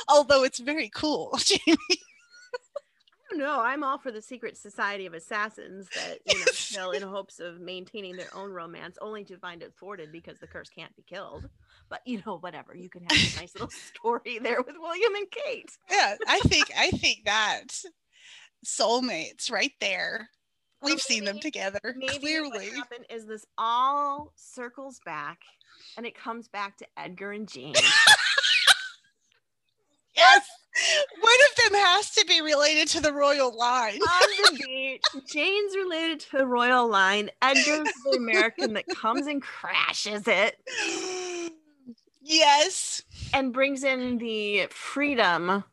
Although 0.07 0.43
it's 0.43 0.59
very 0.59 0.89
cool, 0.93 1.37
Jamie. 1.43 1.77
I. 3.33 3.61
I'm 3.61 3.83
all 3.83 3.97
for 3.97 4.11
the 4.11 4.21
secret 4.21 4.57
society 4.57 5.05
of 5.05 5.13
assassins 5.13 5.87
that 5.95 6.19
you 6.25 6.39
know 6.39 6.45
kill 6.53 6.91
in 6.91 7.01
hopes 7.03 7.39
of 7.39 7.59
maintaining 7.59 8.15
their 8.17 8.33
own 8.35 8.51
romance, 8.51 8.97
only 9.01 9.23
to 9.25 9.37
find 9.37 9.61
it 9.61 9.73
thwarted 9.79 10.11
because 10.11 10.39
the 10.39 10.47
curse 10.47 10.69
can't 10.69 10.95
be 10.95 11.03
killed. 11.03 11.47
But 11.89 12.01
you 12.05 12.21
know, 12.25 12.37
whatever. 12.37 12.75
You 12.75 12.89
can 12.89 13.03
have 13.03 13.11
a 13.11 13.39
nice 13.39 13.53
little 13.53 13.69
story 13.95 14.39
there 14.41 14.61
with 14.61 14.75
William 14.79 15.15
and 15.15 15.29
Kate. 15.31 15.71
yeah, 15.89 16.15
I 16.27 16.39
think 16.45 16.71
I 16.77 16.89
think 16.91 17.25
that 17.25 17.67
soulmates 18.65 19.51
right 19.51 19.73
there. 19.79 20.29
We've 20.81 21.01
seen 21.01 21.25
them 21.25 21.35
maybe- 21.35 21.41
together 21.51 21.79
Maybe 21.97 22.19
clearly. 22.19 22.49
what 22.49 22.73
happened 22.73 23.05
is 23.09 23.25
this 23.25 23.45
all 23.57 24.31
circles 24.35 25.01
back, 25.05 25.39
and 25.97 26.05
it 26.05 26.15
comes 26.17 26.47
back 26.47 26.77
to 26.77 26.85
Edgar 26.97 27.31
and 27.33 27.47
Jane. 27.49 27.73
Yes. 30.15 30.48
One 32.41 32.51
of 32.51 32.59
them 32.59 32.77
has 32.77 32.87
to 32.87 32.87
be 32.87 32.87
related 32.87 32.87
to 32.89 33.01
the 33.01 33.13
royal 33.13 33.57
line. 33.57 33.99
on 33.99 34.53
the 34.53 34.63
beach. 34.65 35.03
Jane's 35.31 35.75
related 35.75 36.19
to 36.21 36.37
the 36.37 36.45
royal 36.45 36.87
line. 36.87 37.29
Edgar's 37.41 37.89
the 38.03 38.17
American 38.17 38.73
that 38.73 38.87
comes 38.87 39.27
and 39.27 39.41
crashes 39.41 40.27
it 40.27 40.57
yes. 42.29 43.01
and 43.33 43.51
brings 43.51 43.83
in 43.83 44.17
the 44.17 44.67
freedom, 44.69 45.63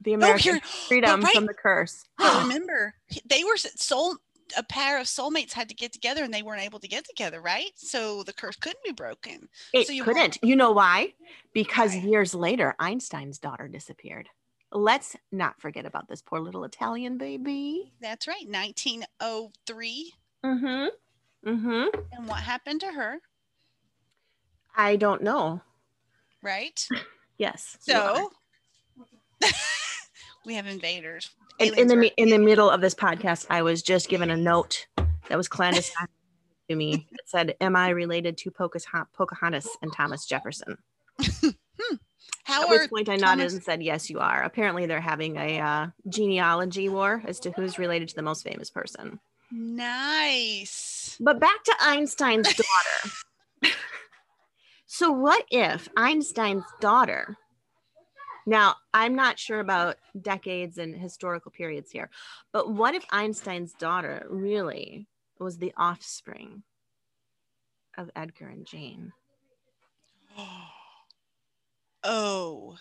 the 0.00 0.12
oh, 0.12 0.14
American 0.14 0.54
here, 0.54 0.60
freedom 0.88 1.20
right. 1.22 1.34
from 1.34 1.46
the 1.46 1.54
curse. 1.54 2.04
but 2.18 2.42
remember, 2.42 2.94
they 3.26 3.44
were 3.44 3.56
soul. 3.56 4.16
A 4.58 4.62
pair 4.62 5.00
of 5.00 5.06
soulmates 5.06 5.54
had 5.54 5.70
to 5.70 5.74
get 5.74 5.94
together, 5.94 6.22
and 6.22 6.34
they 6.34 6.42
weren't 6.42 6.60
able 6.60 6.78
to 6.80 6.88
get 6.88 7.06
together, 7.06 7.40
right? 7.40 7.70
So 7.74 8.22
the 8.22 8.34
curse 8.34 8.56
couldn't 8.56 8.84
be 8.84 8.92
broken. 8.92 9.48
It 9.72 9.86
So 9.86 9.94
you 9.94 10.04
couldn't. 10.04 10.38
You 10.42 10.56
know 10.56 10.72
why? 10.72 11.14
Because 11.54 11.94
Why? 11.94 12.00
years 12.00 12.34
later, 12.34 12.74
Einstein's 12.78 13.38
daughter 13.38 13.66
disappeared. 13.66 14.28
Let's 14.72 15.16
not 15.30 15.60
forget 15.60 15.84
about 15.84 16.08
this 16.08 16.22
poor 16.22 16.40
little 16.40 16.64
Italian 16.64 17.18
baby. 17.18 17.92
That's 18.00 18.26
right. 18.26 18.46
1903. 18.48 20.12
Mm-hmm. 20.44 21.48
Mm-hmm. 21.48 22.00
And 22.12 22.26
what 22.28 22.38
happened 22.40 22.80
to 22.80 22.86
her? 22.92 23.18
I 24.76 24.96
don't 24.96 25.22
know. 25.22 25.60
Right. 26.42 26.86
Yes. 27.38 27.76
So 27.80 28.30
we 30.46 30.54
have 30.54 30.66
invaders. 30.68 31.30
in, 31.58 31.76
in 31.76 31.88
the 31.88 31.96
are- 31.96 32.10
in 32.16 32.28
the 32.28 32.38
middle 32.38 32.70
of 32.70 32.80
this 32.80 32.94
podcast, 32.94 33.46
I 33.50 33.62
was 33.62 33.82
just 33.82 34.08
given 34.08 34.30
a 34.30 34.36
note 34.36 34.86
that 35.28 35.36
was 35.36 35.48
clandestine 35.48 36.06
to 36.70 36.76
me. 36.76 37.08
It 37.10 37.20
said, 37.26 37.56
"Am 37.60 37.74
I 37.74 37.88
related 37.88 38.36
to 38.38 38.52
Pocahontas, 38.52 39.08
Pocahontas 39.12 39.68
and 39.80 39.92
Thomas 39.92 40.24
Jefferson?" 40.24 40.78
How 42.52 42.62
At 42.64 42.68
which 42.68 42.90
point, 42.90 43.08
I 43.08 43.16
nodded 43.16 43.40
Thomas- 43.40 43.54
and 43.54 43.64
said, 43.64 43.82
"Yes, 43.82 44.10
you 44.10 44.18
are." 44.20 44.42
Apparently, 44.42 44.86
they're 44.86 45.00
having 45.00 45.36
a 45.36 45.58
uh, 45.60 45.86
genealogy 46.08 46.88
war 46.88 47.22
as 47.26 47.40
to 47.40 47.50
who's 47.52 47.78
related 47.78 48.08
to 48.10 48.14
the 48.14 48.22
most 48.22 48.42
famous 48.44 48.70
person. 48.70 49.18
nice? 49.50 51.16
But 51.20 51.40
back 51.40 51.64
to 51.64 51.74
Einstein's 51.80 52.52
daughter. 52.54 53.72
so, 54.86 55.10
what 55.10 55.44
if 55.50 55.88
Einstein's 55.96 56.64
daughter? 56.80 57.36
Now, 58.44 58.74
I'm 58.92 59.14
not 59.14 59.38
sure 59.38 59.60
about 59.60 59.98
decades 60.20 60.78
and 60.78 60.94
historical 60.94 61.50
periods 61.52 61.90
here, 61.90 62.10
but 62.52 62.70
what 62.70 62.94
if 62.94 63.04
Einstein's 63.10 63.72
daughter 63.72 64.26
really 64.28 65.06
was 65.38 65.58
the 65.58 65.72
offspring 65.76 66.64
of 67.96 68.10
Edgar 68.16 68.48
and 68.48 68.66
Jane? 68.66 69.12
Oh, 72.04 72.76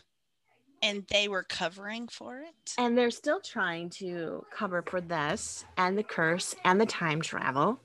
and 0.82 1.06
they 1.10 1.28
were 1.28 1.44
covering 1.44 2.08
for 2.08 2.40
it. 2.40 2.74
And 2.78 2.98
they're 2.98 3.12
still 3.12 3.40
trying 3.40 3.90
to 3.92 4.46
cover 4.52 4.82
for 4.82 5.00
this 5.00 5.64
and 5.78 5.98
the 5.98 6.04
curse 6.04 6.56
and 6.64 6.82
the 6.82 6.86
time 6.86 7.22
travel. 7.22 7.80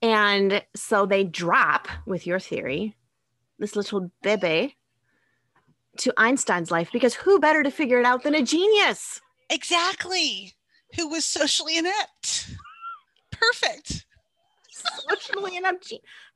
And 0.00 0.62
so 0.76 1.06
they 1.06 1.24
drop, 1.24 1.88
with 2.06 2.26
your 2.26 2.38
theory, 2.38 2.94
this 3.58 3.74
little 3.76 4.10
bebe 4.22 4.76
to 5.98 6.14
Einstein's 6.16 6.70
life 6.70 6.90
because 6.92 7.14
who 7.14 7.38
better 7.38 7.62
to 7.62 7.70
figure 7.70 7.98
it 8.00 8.06
out 8.06 8.22
than 8.22 8.34
a 8.34 8.42
genius? 8.42 9.20
Exactly. 9.50 10.54
Who 10.96 11.08
was 11.08 11.24
socially 11.24 11.78
inept? 11.78 12.50
Perfect. 13.30 14.06
Socially 15.10 15.56
inept. 15.56 15.92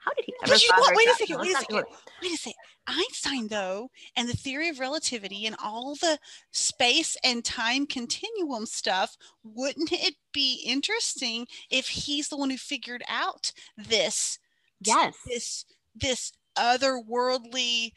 How 0.06 0.12
did 0.14 0.24
he 0.24 0.34
ever? 0.42 0.52
But 0.52 0.62
you 0.62 0.70
what? 0.76 0.96
Wait 0.96 1.08
a 1.08 1.14
second, 1.14 1.40
wait 1.40 1.50
a 1.50 1.52
let's 1.52 1.54
not 1.54 1.68
do 1.68 1.74
second. 1.76 1.96
Wait 2.22 2.32
a 2.32 2.36
second. 2.36 2.60
Einstein, 2.86 3.48
though, 3.48 3.90
and 4.16 4.28
the 4.28 4.36
theory 4.36 4.68
of 4.68 4.78
relativity 4.78 5.46
and 5.46 5.56
all 5.62 5.96
the 5.96 6.18
space 6.52 7.16
and 7.24 7.44
time 7.44 7.86
continuum 7.86 8.66
stuff, 8.66 9.16
wouldn't 9.42 9.90
it 9.92 10.14
be 10.32 10.62
interesting 10.64 11.48
if 11.70 11.88
he's 11.88 12.28
the 12.28 12.36
one 12.36 12.50
who 12.50 12.56
figured 12.56 13.02
out 13.08 13.52
this. 13.76 14.38
Yes. 14.84 15.16
this 15.26 15.64
this 15.94 16.32
otherworldly 16.56 17.92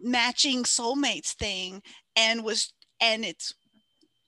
matching 0.00 0.62
soulmates 0.62 1.32
thing 1.32 1.82
and 2.14 2.44
was 2.44 2.72
and 3.00 3.24
it's 3.24 3.54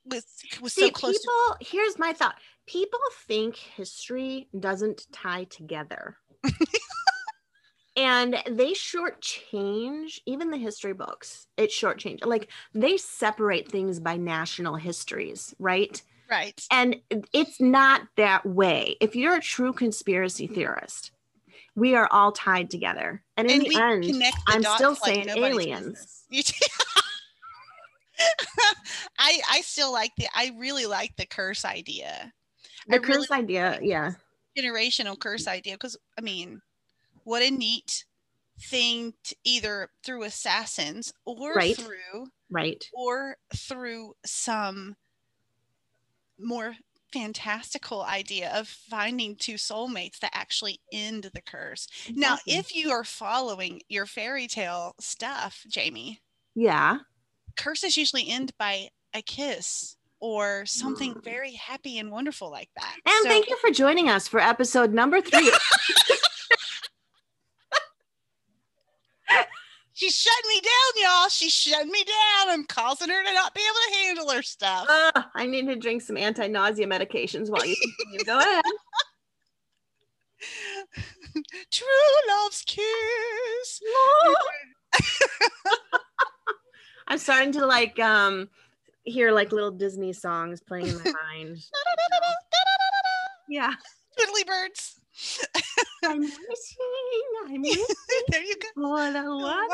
was 0.07 0.25
was 0.61 0.73
See, 0.73 0.83
so 0.83 0.91
close 0.91 1.21
to 1.21 1.57
here's 1.61 1.99
my 1.99 2.13
thought. 2.13 2.37
People 2.67 3.01
think 3.27 3.57
history 3.57 4.49
doesn't 4.59 5.07
tie 5.13 5.45
together. 5.45 6.17
and 7.97 8.37
they 8.49 8.73
shortchange 8.73 10.21
even 10.27 10.51
the 10.51 10.57
history 10.57 10.93
books. 10.93 11.47
It 11.57 11.71
shortchange. 11.71 12.25
Like 12.25 12.51
they 12.75 12.97
separate 12.97 13.71
things 13.71 14.01
by 14.01 14.17
national 14.17 14.77
histories, 14.77 15.55
right? 15.59 16.01
right 16.31 16.65
And 16.71 16.97
it's 17.33 17.61
not 17.61 18.03
that 18.17 18.47
way. 18.47 18.97
If 19.01 19.17
you're 19.17 19.37
a 19.37 19.41
true 19.41 19.73
conspiracy 19.73 20.47
theorist, 20.47 21.11
we 21.75 21.95
are 21.95 22.09
all 22.11 22.33
tied 22.33 22.71
together. 22.71 23.23
And 23.37 23.51
in 23.51 23.61
and 23.61 23.71
the 23.71 23.77
end, 23.81 24.05
the 24.05 24.33
I'm 24.47 24.63
still 24.63 24.91
like 24.91 25.05
saying 25.05 25.31
aliens. 25.31 26.25
I 29.19 29.41
I 29.51 29.63
still 29.63 29.93
like 29.93 30.13
the 30.17 30.27
I 30.35 30.53
really 30.59 30.87
like 30.87 31.17
the 31.17 31.27
curse 31.27 31.65
idea. 31.65 32.33
the 32.87 32.95
I 32.95 32.99
really 32.99 33.27
curse 33.27 33.31
idea, 33.31 33.79
yeah. 33.83 34.13
generational 34.57 35.19
curse 35.19 35.49
idea 35.49 35.75
because 35.75 35.97
I 36.19 36.21
mean, 36.21 36.61
what 37.25 37.43
a 37.43 37.51
neat 37.51 38.05
thing 38.61 39.15
to 39.25 39.35
either 39.45 39.89
through 40.05 40.25
assassins 40.25 41.13
or 41.25 41.55
Right. 41.55 41.77
through 41.77 42.31
Right. 42.51 42.85
or 42.93 43.37
through 43.57 44.15
some 44.27 44.97
more 46.39 46.75
fantastical 47.13 48.03
idea 48.03 48.51
of 48.57 48.69
finding 48.69 49.35
two 49.37 49.55
soulmates 49.55 50.19
that 50.21 50.31
actually 50.35 50.81
end 50.93 51.25
the 51.35 51.43
curse. 51.43 51.89
Now, 52.15 52.39
if 52.47 52.75
you 52.75 52.91
are 52.93 53.05
following 53.05 53.83
your 53.89 54.07
fairy 54.07 54.47
tale 54.47 54.95
stuff, 55.01 55.65
Jamie, 55.69 56.21
yeah. 56.55 56.99
curses 57.57 57.97
usually 57.97 58.29
end 58.29 58.53
by 58.59 58.91
a 59.13 59.23
kiss 59.23 59.97
or 60.21 60.65
something 60.67 61.21
very 61.25 61.53
happy 61.53 61.99
and 61.99 62.11
wonderful 62.13 62.51
like 62.51 62.71
that. 62.77 62.97
Mm. 63.07 63.11
And 63.13 63.23
So- 63.25 63.29
thank 63.29 63.49
you 63.49 63.57
for 63.57 63.71
joining 63.71 64.09
us 64.09 64.29
for 64.29 64.39
episode 64.39 64.93
number 64.95 65.21
three. 65.21 65.51
She's 70.01 70.17
shutting 70.17 70.49
me 70.49 70.63
down, 70.63 71.03
y'all. 71.05 71.29
She's 71.29 71.53
shutting 71.53 71.93
me 71.93 72.03
down. 72.05 72.49
I'm 72.49 72.65
causing 72.65 73.11
her 73.11 73.23
to 73.23 73.35
not 73.35 73.53
be 73.53 73.61
able 73.61 73.75
to 73.75 74.07
handle 74.07 74.31
her 74.31 74.41
stuff. 74.41 74.87
Ugh, 74.89 75.25
I 75.35 75.45
need 75.45 75.67
to 75.67 75.77
drink 75.77 76.01
some 76.01 76.17
anti-nausea 76.17 76.87
medications 76.87 77.51
while 77.51 77.67
you 77.67 77.77
continue. 77.77 78.25
Go 78.25 78.39
ahead. 78.39 78.63
True 81.71 81.87
love's 82.29 82.65
kiss. 82.67 83.83
I'm 87.07 87.19
starting 87.19 87.53
to 87.53 87.67
like 87.67 87.99
um 87.99 88.49
hear 89.05 89.33
like 89.33 89.53
little 89.53 89.71
Disney 89.71 90.15
songs 90.15 90.63
playing 90.63 90.87
in 90.87 90.97
my 90.97 91.13
mind. 91.35 91.59
Yeah. 93.51 93.75
Twiddly 94.17 94.47
birds. 94.47 95.00
I'm 96.05 96.21
wishing, 96.21 96.33
I'm 97.47 97.63
wishing 97.63 97.85
there 98.29 98.43
you 98.43 98.55
go. 98.57 98.69
for 98.75 99.13
the 99.13 99.21
One 99.23 99.41
one 99.43 99.69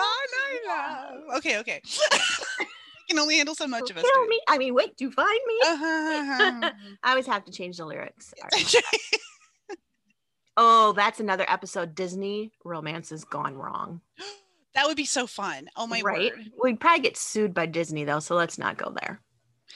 I. 0.69 1.37
Okay, 1.37 1.59
okay. 1.59 1.81
I 2.11 2.67
can 3.09 3.19
only 3.19 3.37
handle 3.37 3.55
so 3.55 3.69
much 3.69 3.91
of 3.91 3.97
us. 3.97 4.03
kill 4.03 4.27
me. 4.27 4.41
I 4.49 4.59
mean, 4.59 4.75
wait 4.75 4.97
to 4.99 5.11
find 5.13 5.41
me. 5.47 5.55
Uh-huh. 5.65 6.71
I 7.05 7.11
always 7.11 7.27
have 7.27 7.45
to 7.45 7.53
change 7.53 7.77
the 7.77 7.87
lyrics. 7.87 8.35
Oh, 10.57 10.93
that's 10.93 11.21
another 11.21 11.45
episode. 11.49 11.95
Disney 11.95 12.53
romance 12.65 13.11
has 13.11 13.25
gone 13.25 13.57
wrong. 13.57 14.01
that 14.75 14.87
would 14.87 14.97
be 14.97 15.05
so 15.05 15.27
fun. 15.27 15.69
Oh 15.77 15.87
my 15.87 16.01
right? 16.01 16.33
word. 16.35 16.51
We'd 16.63 16.81
probably 16.81 17.03
get 17.03 17.17
sued 17.17 17.53
by 17.53 17.67
Disney 17.67 18.05
though, 18.05 18.21
so 18.21 18.35
let's 18.35 18.59
not 18.59 18.79
go 18.79 18.95
there. 19.03 19.21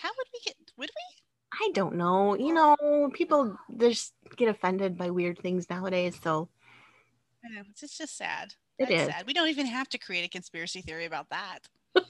How 0.00 0.08
would 0.08 0.26
we 0.32 0.40
get 0.44 0.56
would 0.76 0.90
we? 0.90 1.19
I 1.60 1.70
don't 1.74 1.96
know. 1.96 2.36
You 2.36 2.54
know, 2.54 3.10
people 3.12 3.56
just 3.76 4.14
get 4.36 4.48
offended 4.48 4.96
by 4.96 5.10
weird 5.10 5.38
things 5.38 5.68
nowadays. 5.68 6.18
So 6.22 6.48
I 7.44 7.54
know, 7.54 7.62
it's, 7.70 7.82
it's 7.82 7.98
just 7.98 8.16
sad. 8.16 8.54
It 8.78 8.88
That's 8.88 9.02
is. 9.02 9.08
sad. 9.08 9.26
We 9.26 9.34
don't 9.34 9.48
even 9.48 9.66
have 9.66 9.88
to 9.90 9.98
create 9.98 10.24
a 10.24 10.28
conspiracy 10.28 10.80
theory 10.80 11.04
about 11.04 11.28
that. 11.30 11.58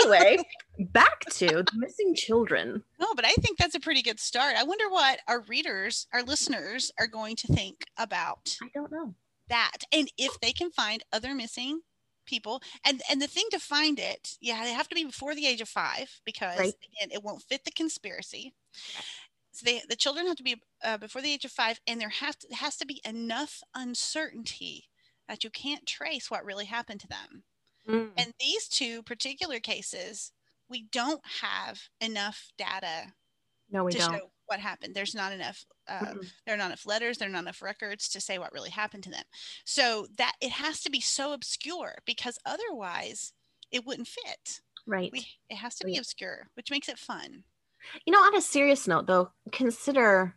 anyway, 0.00 0.38
back 0.92 1.20
to 1.30 1.46
the 1.46 1.66
missing 1.74 2.14
children. 2.14 2.82
No, 3.00 3.08
but 3.14 3.24
I 3.24 3.32
think 3.32 3.58
that's 3.58 3.74
a 3.74 3.80
pretty 3.80 4.02
good 4.02 4.20
start. 4.20 4.54
I 4.56 4.62
wonder 4.64 4.88
what 4.88 5.20
our 5.26 5.40
readers, 5.42 6.06
our 6.12 6.22
listeners 6.22 6.92
are 6.98 7.06
going 7.06 7.36
to 7.36 7.48
think 7.48 7.84
about 7.98 8.56
I 8.62 8.68
don't 8.74 8.92
know. 8.92 9.14
that 9.48 9.78
and 9.92 10.08
if 10.16 10.38
they 10.40 10.52
can 10.52 10.70
find 10.70 11.02
other 11.12 11.34
missing 11.34 11.80
people 12.24 12.62
and 12.84 13.02
and 13.10 13.20
the 13.22 13.26
thing 13.26 13.46
to 13.50 13.58
find 13.58 13.98
it 13.98 14.36
yeah 14.40 14.62
they 14.64 14.72
have 14.72 14.88
to 14.88 14.94
be 14.94 15.04
before 15.04 15.34
the 15.34 15.46
age 15.46 15.60
of 15.60 15.68
five 15.68 16.20
because 16.24 16.58
Right. 16.58 16.74
again 16.84 17.10
it 17.12 17.22
won't 17.22 17.42
fit 17.42 17.64
the 17.64 17.70
conspiracy 17.70 18.54
so 19.52 19.64
they 19.64 19.82
the 19.88 19.96
children 19.96 20.26
have 20.26 20.36
to 20.36 20.42
be 20.42 20.60
uh, 20.82 20.98
before 20.98 21.22
the 21.22 21.32
age 21.32 21.44
of 21.44 21.52
five 21.52 21.80
and 21.86 22.00
there 22.00 22.08
have 22.08 22.38
to, 22.38 22.54
has 22.54 22.76
to 22.76 22.86
be 22.86 23.00
enough 23.04 23.62
uncertainty 23.74 24.88
that 25.28 25.44
you 25.44 25.50
can't 25.50 25.86
trace 25.86 26.30
what 26.30 26.44
really 26.44 26.66
happened 26.66 27.00
to 27.00 27.08
them 27.08 27.44
Mm, 27.86 28.10
and 28.16 28.34
these 28.40 28.68
two 28.68 29.02
particular 29.02 29.60
cases 29.60 30.32
we 30.68 30.84
don't 30.92 31.22
have 31.42 31.82
enough 32.00 32.52
data 32.58 33.14
no, 33.70 33.84
we 33.84 33.94
don't. 33.94 34.22
What 34.46 34.60
happened 34.60 34.94
there's 34.94 35.14
not 35.14 35.32
enough 35.32 35.64
uh, 35.88 36.00
Mm-mm. 36.06 36.26
there 36.46 36.54
are 36.54 36.58
not 36.58 36.66
enough 36.66 36.86
letters 36.86 37.18
there 37.18 37.28
are 37.28 37.32
not 37.32 37.42
enough 37.42 37.62
records 37.62 38.08
to 38.08 38.20
say 38.20 38.38
what 38.38 38.52
really 38.52 38.70
happened 38.70 39.02
to 39.04 39.10
them 39.10 39.24
so 39.64 40.06
that 40.18 40.32
it 40.40 40.52
has 40.52 40.82
to 40.82 40.90
be 40.90 41.00
so 41.00 41.32
obscure 41.32 41.96
because 42.06 42.38
otherwise 42.46 43.32
it 43.70 43.84
wouldn't 43.86 44.08
fit 44.08 44.60
Right. 44.86 45.10
we, 45.12 45.26
it 45.48 45.56
has 45.56 45.76
to 45.76 45.84
be 45.86 45.92
Right. 45.92 45.98
obscure 46.00 46.48
which 46.54 46.70
makes 46.70 46.88
it 46.88 46.98
fun 46.98 47.44
You 48.06 48.12
know, 48.12 48.18
on 48.20 48.34
a 48.36 48.40
serious 48.40 48.86
note, 48.88 49.06
though, 49.06 49.30
consider 49.52 50.34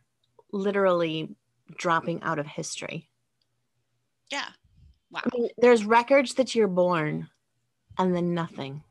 literally 0.52 1.36
dropping 1.78 2.22
out 2.24 2.39
of 2.39 2.46
history. 2.48 3.10
yeah 4.32 4.48
wow 5.12 5.22
I 5.26 5.30
mean, 5.38 5.50
there's 5.58 5.86
records 5.86 6.34
that 6.36 6.56
you're 6.56 6.67
born 6.67 7.30
and 7.98 8.15
then 8.15 8.34
nothing. 8.34 8.84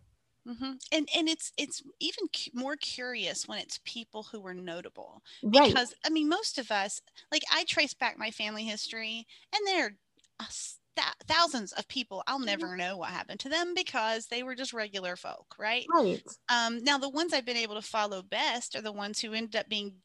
Hmm 0.47 0.73
And 0.93 1.09
and 1.17 1.29
it's 1.29 1.53
it's 1.57 1.83
even 2.01 2.29
cu- 2.29 2.51
more 2.55 2.77
curious 2.77 3.49
when 3.49 3.59
it's 3.59 3.81
people 3.85 4.25
who 4.25 4.41
were 4.41 4.55
notable 4.55 5.23
Right. 5.43 5.81
because 5.81 5.93
I 6.05 6.11
mean 6.11 6.29
most 6.29 6.59
of 6.59 6.71
us 6.71 7.01
like 7.33 7.43
I 7.53 7.65
trace 7.65 7.95
back 7.95 8.17
my 8.19 8.31
family 8.31 8.65
history 8.65 9.27
and 9.55 9.67
there 9.67 9.97
are 10.41 10.47
thousands 11.27 11.73
of 11.73 11.89
people 11.89 12.23
I'll 12.27 12.39
Mhm. 12.45 12.67
never 12.67 12.77
know 12.77 12.97
what 12.97 13.11
happened 13.11 13.41
to 13.41 13.49
them 13.49 13.75
because 13.75 14.27
they 14.29 14.43
were 14.43 14.55
just 14.55 14.73
regular 14.73 15.17
folk, 15.17 15.57
right? 15.59 15.93
Right. 15.93 16.27
Um, 16.51 16.85
now 16.85 16.99
the 16.99 17.09
ones 17.11 17.33
I've 17.35 17.45
been 17.47 17.57
able 17.57 17.77
to 17.77 17.83
follow 17.83 18.23
best 18.23 18.77
are 18.77 18.83
the 18.83 18.93
ones 18.93 19.21
who 19.21 19.33
ended 19.35 19.57
up 19.57 19.69
being 19.69 20.03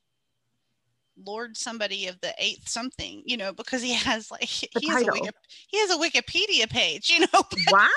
Lord 1.17 1.57
somebody 1.57 2.07
of 2.07 2.19
the 2.21 2.33
eighth 2.37 2.67
something, 2.69 3.21
you 3.25 3.37
know, 3.37 3.53
because 3.53 3.81
he 3.81 3.93
has 3.93 4.31
like 4.31 4.43
he 4.45 4.89
has 4.89 5.03
a. 5.03 5.07
Wiki, 5.07 5.29
he 5.67 5.77
has 5.79 5.91
a 5.91 5.97
Wikipedia 5.97 6.69
page, 6.69 7.09
you 7.09 7.19
know. 7.19 7.43
Wow. 7.55 7.87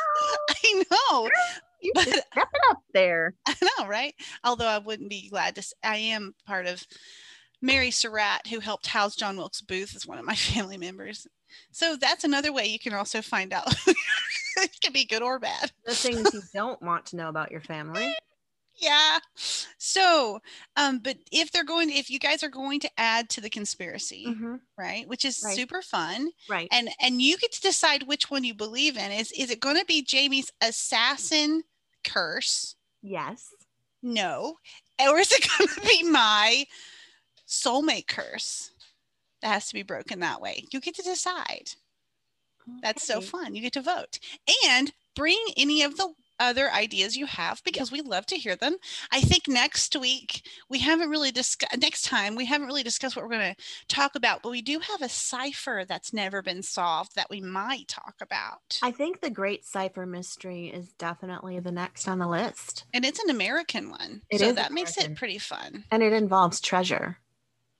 I 0.50 0.84
know, 0.90 1.32
You 1.84 1.92
But- 1.94 2.04
step 2.08 2.24
it 2.34 2.60
up 2.70 2.78
there. 2.92 3.34
I 3.46 3.54
know, 3.78 3.86
right? 3.86 4.14
Although 4.42 4.66
I 4.66 4.78
wouldn't 4.78 5.10
be 5.10 5.28
glad 5.28 5.54
to. 5.56 5.74
I 5.84 5.96
am 5.98 6.34
part 6.46 6.66
of 6.66 6.82
Mary 7.62 7.90
Surratt, 7.90 8.46
who 8.48 8.58
helped 8.60 8.86
house 8.88 9.14
John 9.16 9.36
Wilkes 9.36 9.60
Booth, 9.60 9.94
is 9.94 10.06
one 10.06 10.18
of 10.18 10.24
my 10.24 10.34
family 10.54 10.76
members. 10.78 11.26
So 11.70 11.94
that's 11.96 12.24
another 12.24 12.52
way 12.52 12.66
you 12.66 12.78
can 12.80 12.94
also 12.94 13.22
find 13.22 13.52
out. 13.52 13.72
it 14.56 14.70
can 14.82 14.92
be 14.92 15.04
good 15.04 15.22
or 15.22 15.38
bad. 15.38 15.70
The 15.84 15.94
things 15.94 16.32
you 16.34 16.42
don't 16.52 16.80
want 16.82 17.06
to 17.06 17.16
know 17.16 17.28
about 17.28 17.50
your 17.52 17.60
family. 17.60 18.12
Yeah. 18.76 19.18
So, 19.78 20.40
um, 20.76 20.98
but 20.98 21.16
if 21.30 21.52
they're 21.52 21.62
going, 21.64 21.90
if 21.90 22.10
you 22.10 22.18
guys 22.18 22.42
are 22.42 22.48
going 22.48 22.80
to 22.80 22.90
add 22.98 23.28
to 23.30 23.40
the 23.40 23.48
conspiracy, 23.48 24.26
Mhm. 24.28 24.58
right, 24.76 25.06
which 25.06 25.24
is 25.24 25.40
Right. 25.44 25.54
super 25.54 25.80
fun, 25.80 26.30
Right. 26.48 26.66
and 26.72 26.90
and 27.00 27.22
you 27.22 27.36
get 27.38 27.52
to 27.52 27.60
decide 27.60 28.02
which 28.02 28.30
one 28.32 28.42
you 28.42 28.52
believe 28.52 28.96
in. 28.96 29.12
Is 29.12 29.30
is 29.30 29.50
it 29.50 29.60
going 29.60 29.78
to 29.78 29.84
be 29.84 30.02
Jamie's 30.02 30.50
assassin 30.60 31.62
curse? 32.04 32.76
yes. 33.02 33.48
No. 34.02 34.56
Or 35.00 35.18
is 35.18 35.32
it 35.32 35.48
going 35.58 35.68
to 35.68 35.80
be 35.80 36.02
my 36.08 36.66
soulmate 37.48 38.06
curse? 38.06 38.70
That 39.40 39.48
has 39.48 39.68
to 39.68 39.74
be 39.74 39.82
broken 39.82 40.20
that 40.20 40.40
way. 40.40 40.64
You 40.70 40.80
get 40.80 40.94
to 40.96 41.02
decide. 41.02 41.70
That's 42.82 43.06
so 43.06 43.20
fun. 43.20 43.54
You 43.54 43.62
get 43.62 43.74
to 43.74 43.82
vote 43.82 44.18
and 44.66 44.92
bring 45.14 45.38
any 45.56 45.82
of 45.82 45.96
the 45.96 46.12
other 46.40 46.70
ideas 46.70 47.16
you 47.16 47.26
have 47.26 47.62
because 47.64 47.92
we 47.92 48.00
love 48.00 48.26
to 48.26 48.36
hear 48.36 48.56
them. 48.56 48.76
I 49.12 49.20
think 49.20 49.48
next 49.48 49.96
week 49.96 50.46
we 50.68 50.80
haven't 50.80 51.10
really 51.10 51.30
discussed, 51.30 51.76
next 51.78 52.02
time 52.02 52.34
we 52.34 52.46
haven't 52.46 52.66
really 52.66 52.82
discussed 52.82 53.16
what 53.16 53.24
we're 53.24 53.36
going 53.36 53.54
to 53.54 53.62
talk 53.88 54.14
about, 54.14 54.42
but 54.42 54.50
we 54.50 54.62
do 54.62 54.78
have 54.80 55.02
a 55.02 55.08
cipher 55.08 55.84
that's 55.86 56.12
never 56.12 56.42
been 56.42 56.62
solved 56.62 57.14
that 57.16 57.30
we 57.30 57.40
might 57.40 57.88
talk 57.88 58.14
about. 58.20 58.78
I 58.82 58.90
think 58.90 59.20
the 59.20 59.30
Great 59.30 59.64
Cipher 59.64 60.06
Mystery 60.06 60.68
is 60.68 60.92
definitely 60.92 61.60
the 61.60 61.72
next 61.72 62.08
on 62.08 62.18
the 62.18 62.28
list, 62.28 62.84
and 62.92 63.04
it's 63.04 63.22
an 63.22 63.30
American 63.30 63.90
one. 63.90 64.22
It 64.30 64.40
so 64.40 64.52
that 64.52 64.72
makes 64.72 64.96
it 64.96 65.16
pretty 65.16 65.38
fun. 65.38 65.84
and 65.90 66.02
it 66.02 66.12
involves 66.12 66.60
treasure. 66.60 67.18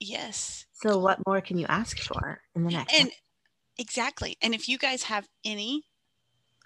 Yes. 0.01 0.67
So, 0.73 0.99
what 0.99 1.25
more 1.27 1.41
can 1.41 1.59
you 1.59 1.67
ask 1.69 1.99
for 1.99 2.41
in 2.55 2.65
the 2.65 2.71
next? 2.71 2.95
And 2.95 3.11
exactly. 3.79 4.37
And 4.43 4.55
if 4.55 4.69
you 4.69 4.77
guys 4.79 5.05
have 5.05 5.29
any 5.45 5.85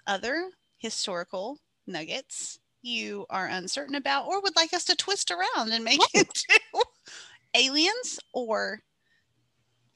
other 0.05 0.49
historical 0.77 1.59
nuggets 1.89 2.59
you 2.81 3.25
are 3.29 3.47
uncertain 3.47 3.95
about 3.95 4.25
or 4.27 4.41
would 4.41 4.55
like 4.55 4.73
us 4.73 4.85
to 4.85 4.95
twist 4.95 5.31
around 5.31 5.71
and 5.73 5.83
make 5.83 5.99
Right. 5.99 6.09
into 6.25 6.85
aliens 7.55 8.19
or 8.33 8.79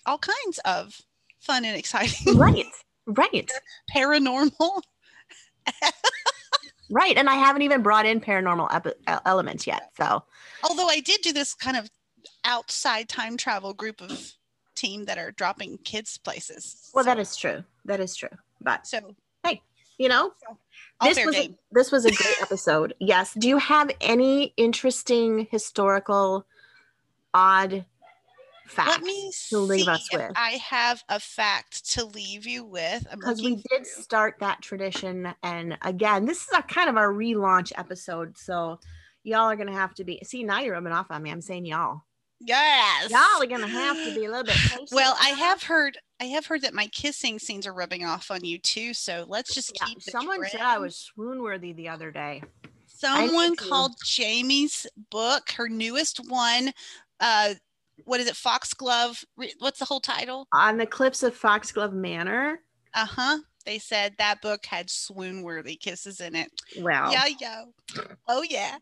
all 0.05 0.17
kinds 0.17 0.59
of 0.65 0.99
fun 1.39 1.63
and 1.65 1.77
exciting 1.77 2.37
right. 2.37 2.65
Right. 3.05 3.49
paranormal 3.95 4.81
Right. 6.89 7.17
And 7.17 7.29
I 7.29 7.35
haven't 7.35 7.61
even 7.63 7.81
brought 7.81 8.05
in 8.05 8.19
paranormal 8.19 8.67
epi- 8.73 8.89
e- 9.09 9.13
elements 9.25 9.65
yet. 9.65 9.91
So, 9.97 10.23
although 10.63 10.87
i 10.87 10.99
did 10.99 11.21
do 11.21 11.31
this 11.33 11.53
kind 11.53 11.77
of 11.77 11.89
outside 12.45 13.07
time 13.09 13.37
travel 13.37 13.73
group 13.73 14.01
of 14.01 14.33
team 14.75 15.05
that 15.05 15.17
are 15.17 15.31
dropping 15.31 15.77
kids 15.79 16.17
places 16.17 16.89
well, 16.93 17.05
that 17.05 17.17
So- 17.17 17.21
is 17.21 17.35
true. 17.37 17.63
That 17.85 17.99
is 18.01 18.15
true. 18.15 18.29
But, 18.61 18.85
so 18.87 19.15
you 20.03 20.09
know, 20.09 20.33
all 20.99 21.07
this 21.07 21.25
was, 21.25 21.35
a, 21.37 21.57
this 21.71 21.91
was 21.93 22.03
a 22.03 22.11
great 22.11 22.41
episode. 22.41 22.93
Yes. 22.99 23.33
Do 23.33 23.47
you 23.47 23.57
have 23.57 23.89
any 24.01 24.53
interesting 24.57 25.47
historical 25.49 26.45
odd 27.33 27.85
facts 28.67 28.89
Let 28.89 29.01
me 29.01 29.31
to 29.49 29.59
leave 29.59 29.87
us 29.87 30.09
with? 30.11 30.33
I 30.35 30.59
have 30.69 31.01
a 31.07 31.21
fact 31.21 31.89
to 31.91 32.03
leave 32.03 32.45
you 32.45 32.65
with. 32.65 33.07
Because 33.11 33.41
we 33.41 33.55
did 33.55 33.85
through. 33.85 34.03
start 34.03 34.35
that 34.41 34.61
tradition. 34.61 35.33
And 35.41 35.77
again, 35.83 36.25
this 36.25 36.41
is 36.41 36.49
a 36.53 36.61
kind 36.61 36.89
of 36.89 36.97
a 36.97 37.07
relaunch 37.07 37.71
episode. 37.77 38.37
So, 38.37 38.79
y'all 39.23 39.49
are 39.49 39.55
going 39.55 39.67
to 39.67 39.73
have 39.73 39.93
to 39.95 40.03
be. 40.03 40.19
See, 40.25 40.43
now 40.43 40.59
you're 40.59 40.73
rubbing 40.73 40.91
off 40.91 41.11
on 41.11 41.23
me. 41.23 41.31
I'm 41.31 41.41
saying 41.41 41.65
y'all. 41.65 42.01
Yes. 42.41 43.09
Y'all 43.09 43.41
are 43.41 43.47
going 43.47 43.61
to 43.61 43.67
have 43.67 43.95
to 43.95 44.13
be 44.13 44.25
a 44.25 44.29
little 44.29 44.43
bit 44.43 44.55
patient. 44.55 44.89
Well, 44.91 45.15
I 45.21 45.29
have 45.29 45.63
heard 45.63 45.97
I 46.23 46.27
have 46.27 46.45
heard 46.45 46.61
that 46.61 46.73
my 46.73 46.87
kissing 46.87 47.37
scenes 47.37 47.67
are 47.67 47.73
rubbing 47.73 48.05
off 48.05 48.31
on 48.31 48.45
you 48.45 48.57
too. 48.57 48.93
So 48.93 49.25
let's 49.27 49.53
just 49.53 49.73
Yeah, 49.75 49.87
keep 49.87 50.01
someone 50.01 50.45
said 50.47 50.61
I 50.61 50.77
was 50.77 50.95
swoon 50.95 51.41
worthy 51.43 51.73
the 51.73 51.89
other 51.89 52.11
day. 52.11 52.41
someone 52.87 53.57
called 53.57 53.91
Jaime's 54.05 54.87
book, 55.09 55.51
her 55.57 55.67
newest 55.67 56.21
one. 56.29 56.71
Uh 57.19 57.55
what 58.05 58.21
is 58.21 58.27
it? 58.27 58.35
Foxglove. 58.37 59.25
What's 59.59 59.79
the 59.79 59.85
whole 59.85 59.99
title? 59.99 60.47
On 60.53 60.77
the 60.77 60.85
cliffs 60.85 61.23
of 61.23 61.35
Foxglove 61.35 61.93
Manor. 61.93 62.59
Uh-huh. 62.93 63.39
They 63.65 63.77
said 63.79 64.13
that 64.17 64.41
book 64.41 64.65
had 64.65 64.89
swoon 64.89 65.43
worthy 65.43 65.75
kisses 65.75 66.21
in 66.21 66.35
it. 66.35 66.49
Wow. 66.77 67.11
Yeah, 67.11 67.25
yo. 67.39 68.05
Oh 68.29 68.43
yeah. 68.43 68.77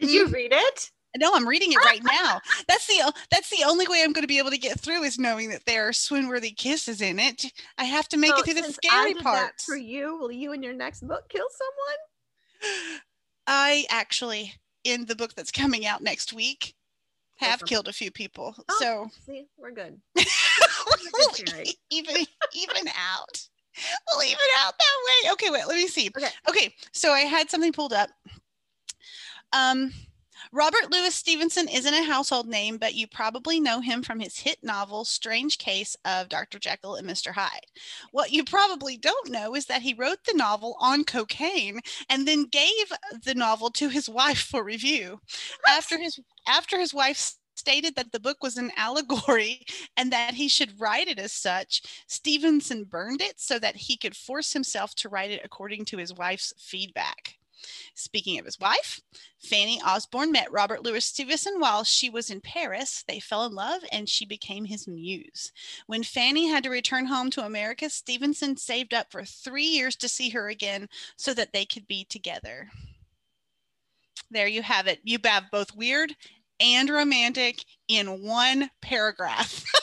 Did 0.00 0.10
you 0.10 0.28
read 0.28 0.52
it? 0.54 0.90
No, 1.18 1.32
I'm 1.34 1.46
reading 1.46 1.72
it 1.72 1.84
right 1.84 2.02
now. 2.22 2.40
That's 2.68 2.86
the 2.86 3.12
that's 3.30 3.50
the 3.50 3.64
only 3.66 3.86
way 3.88 4.02
I'm 4.02 4.12
going 4.12 4.22
to 4.22 4.28
be 4.28 4.38
able 4.38 4.50
to 4.50 4.58
get 4.58 4.78
through 4.80 5.02
is 5.04 5.18
knowing 5.18 5.50
that 5.50 5.64
there 5.66 5.88
are 5.88 5.92
swoon-worthy 5.92 6.50
kisses 6.52 7.00
in 7.00 7.18
it. 7.18 7.44
I 7.78 7.84
have 7.84 8.08
to 8.08 8.16
make 8.16 8.32
So 8.32 8.38
it 8.38 8.44
through 8.44 8.62
the 8.62 8.72
scary 8.72 9.14
parts. 9.14 9.64
For 9.64 9.76
you, 9.76 10.16
will 10.18 10.32
you 10.32 10.52
in 10.52 10.62
your 10.62 10.74
next 10.74 11.06
book 11.06 11.28
kill 11.28 11.46
someone? 12.60 13.00
I 13.46 13.84
actually, 13.90 14.54
in 14.84 15.06
the 15.06 15.14
book 15.16 15.34
that's 15.34 15.52
coming 15.52 15.86
out 15.86 16.02
next 16.02 16.32
week, 16.32 16.74
have 17.36 17.56
Awesome. 17.56 17.68
killed 17.68 17.88
a 17.88 17.92
few 17.92 18.10
people. 18.10 18.54
Oh. 18.68 18.76
So 18.78 19.10
See, 19.24 19.46
we're 19.56 19.70
good. 19.72 20.00
we'll 20.16 21.30
good 21.30 21.74
even 21.90 22.16
even 22.54 22.88
out. 22.88 23.40
We'll 24.10 24.24
even 24.24 24.38
out 24.64 24.72
that 24.78 24.96
way. 25.26 25.32
Okay, 25.32 25.50
wait. 25.50 25.66
Let 25.66 25.76
me 25.76 25.86
see. 25.86 26.10
Okay. 26.16 26.28
Okay. 26.48 26.74
So 26.92 27.12
I 27.12 27.20
had 27.20 27.50
something 27.50 27.72
pulled 27.72 27.92
up. 27.92 28.08
Um. 29.52 29.92
Robert 30.56 30.90
Louis 30.90 31.14
Stevenson 31.14 31.68
isn't 31.68 31.92
a 31.92 32.02
household 32.02 32.48
name, 32.48 32.78
but 32.78 32.94
you 32.94 33.06
probably 33.06 33.60
know 33.60 33.82
him 33.82 34.02
from 34.02 34.20
his 34.20 34.38
hit 34.38 34.56
novel, 34.62 35.04
Strange 35.04 35.58
Case 35.58 35.94
of 36.06 36.30
Dr. 36.30 36.58
Jekyll 36.58 36.94
and 36.94 37.06
Mr. 37.06 37.32
Hyde. 37.32 37.66
What 38.10 38.32
you 38.32 38.42
probably 38.42 38.96
don't 38.96 39.28
know 39.28 39.54
is 39.54 39.66
that 39.66 39.82
he 39.82 39.92
wrote 39.92 40.24
the 40.24 40.32
novel 40.32 40.78
on 40.80 41.04
cocaine 41.04 41.80
and 42.08 42.26
then 42.26 42.44
gave 42.44 42.90
the 43.22 43.34
novel 43.34 43.68
to 43.72 43.90
his 43.90 44.08
wife 44.08 44.38
for 44.38 44.64
review. 44.64 45.20
After 45.68 45.98
his 45.98 46.18
after 46.48 46.80
his 46.80 46.94
wife 46.94 47.34
stated 47.54 47.94
that 47.96 48.12
the 48.12 48.20
book 48.20 48.42
was 48.42 48.56
an 48.56 48.72
allegory 48.78 49.60
and 49.98 50.10
that 50.10 50.32
he 50.32 50.48
should 50.48 50.80
write 50.80 51.08
it 51.08 51.18
as 51.18 51.32
such, 51.32 51.82
Stevenson 52.06 52.84
burned 52.84 53.20
it 53.20 53.38
so 53.38 53.58
that 53.58 53.76
he 53.76 53.98
could 53.98 54.16
force 54.16 54.54
himself 54.54 54.94
to 54.94 55.10
write 55.10 55.30
it 55.30 55.42
according 55.44 55.84
to 55.84 55.98
his 55.98 56.14
wife's 56.14 56.54
feedback. 56.56 57.36
Speaking 57.94 58.38
of 58.38 58.44
his 58.44 58.58
wife, 58.60 59.00
Fanny 59.38 59.80
Osborne 59.82 60.32
met 60.32 60.50
Robert 60.52 60.82
Louis 60.82 61.04
Stevenson 61.04 61.58
while 61.58 61.84
she 61.84 62.08
was 62.10 62.30
in 62.30 62.40
Paris. 62.40 63.04
They 63.06 63.20
fell 63.20 63.44
in 63.44 63.54
love 63.54 63.82
and 63.92 64.08
she 64.08 64.24
became 64.24 64.64
his 64.64 64.86
muse. 64.88 65.52
When 65.86 66.02
Fanny 66.02 66.48
had 66.48 66.62
to 66.64 66.70
return 66.70 67.06
home 67.06 67.30
to 67.30 67.44
America, 67.44 67.90
Stevenson 67.90 68.56
saved 68.56 68.94
up 68.94 69.10
for 69.10 69.24
three 69.24 69.66
years 69.66 69.96
to 69.96 70.08
see 70.08 70.30
her 70.30 70.48
again 70.48 70.88
so 71.16 71.34
that 71.34 71.52
they 71.52 71.64
could 71.64 71.86
be 71.86 72.04
together. 72.04 72.70
There 74.30 74.48
you 74.48 74.62
have 74.62 74.86
it. 74.86 75.00
You 75.04 75.18
have 75.24 75.50
both 75.52 75.76
weird 75.76 76.14
and 76.58 76.88
romantic 76.90 77.64
in 77.88 78.22
one 78.22 78.70
paragraph. 78.80 79.64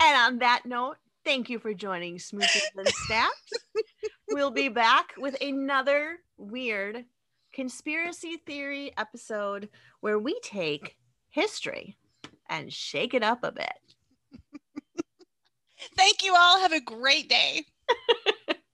And 0.00 0.16
on 0.16 0.38
that 0.40 0.62
note, 0.66 0.96
thank 1.24 1.48
you 1.48 1.58
for 1.58 1.72
joining 1.72 2.16
Smooches 2.16 2.62
and 2.76 2.88
Stabs. 2.88 3.32
we'll 4.30 4.50
be 4.50 4.68
back 4.68 5.14
with 5.18 5.40
another 5.40 6.18
weird 6.36 7.04
conspiracy 7.52 8.38
theory 8.46 8.92
episode 8.96 9.68
where 10.00 10.18
we 10.18 10.38
take 10.42 10.96
history 11.30 11.96
and 12.48 12.72
shake 12.72 13.14
it 13.14 13.22
up 13.22 13.42
a 13.42 13.52
bit. 13.52 13.68
Thank 15.96 16.24
you 16.24 16.34
all. 16.36 16.60
Have 16.60 16.72
a 16.72 16.80
great 16.80 17.28
day. 17.28 17.64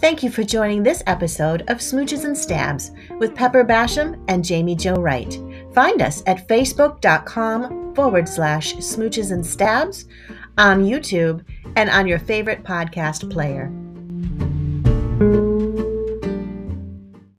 Thank 0.00 0.22
you 0.22 0.30
for 0.30 0.42
joining 0.42 0.82
this 0.82 1.02
episode 1.06 1.62
of 1.68 1.78
Smooches 1.78 2.24
and 2.24 2.36
Stabs 2.36 2.92
with 3.18 3.34
Pepper 3.34 3.64
Basham 3.64 4.24
and 4.28 4.48
Jaime 4.48 4.74
Jo 4.74 4.94
Wright. 4.94 5.38
Find 5.78 6.02
us 6.02 6.24
at 6.26 6.48
facebook.com 6.48 7.94
forward 7.94 8.28
slash 8.28 8.74
smooches 8.78 9.30
and 9.30 9.46
stabs, 9.46 10.06
on 10.58 10.82
YouTube, 10.82 11.44
and 11.76 11.88
on 11.90 12.04
your 12.04 12.18
favorite 12.18 12.64
podcast 12.64 13.30
player. 13.30 13.70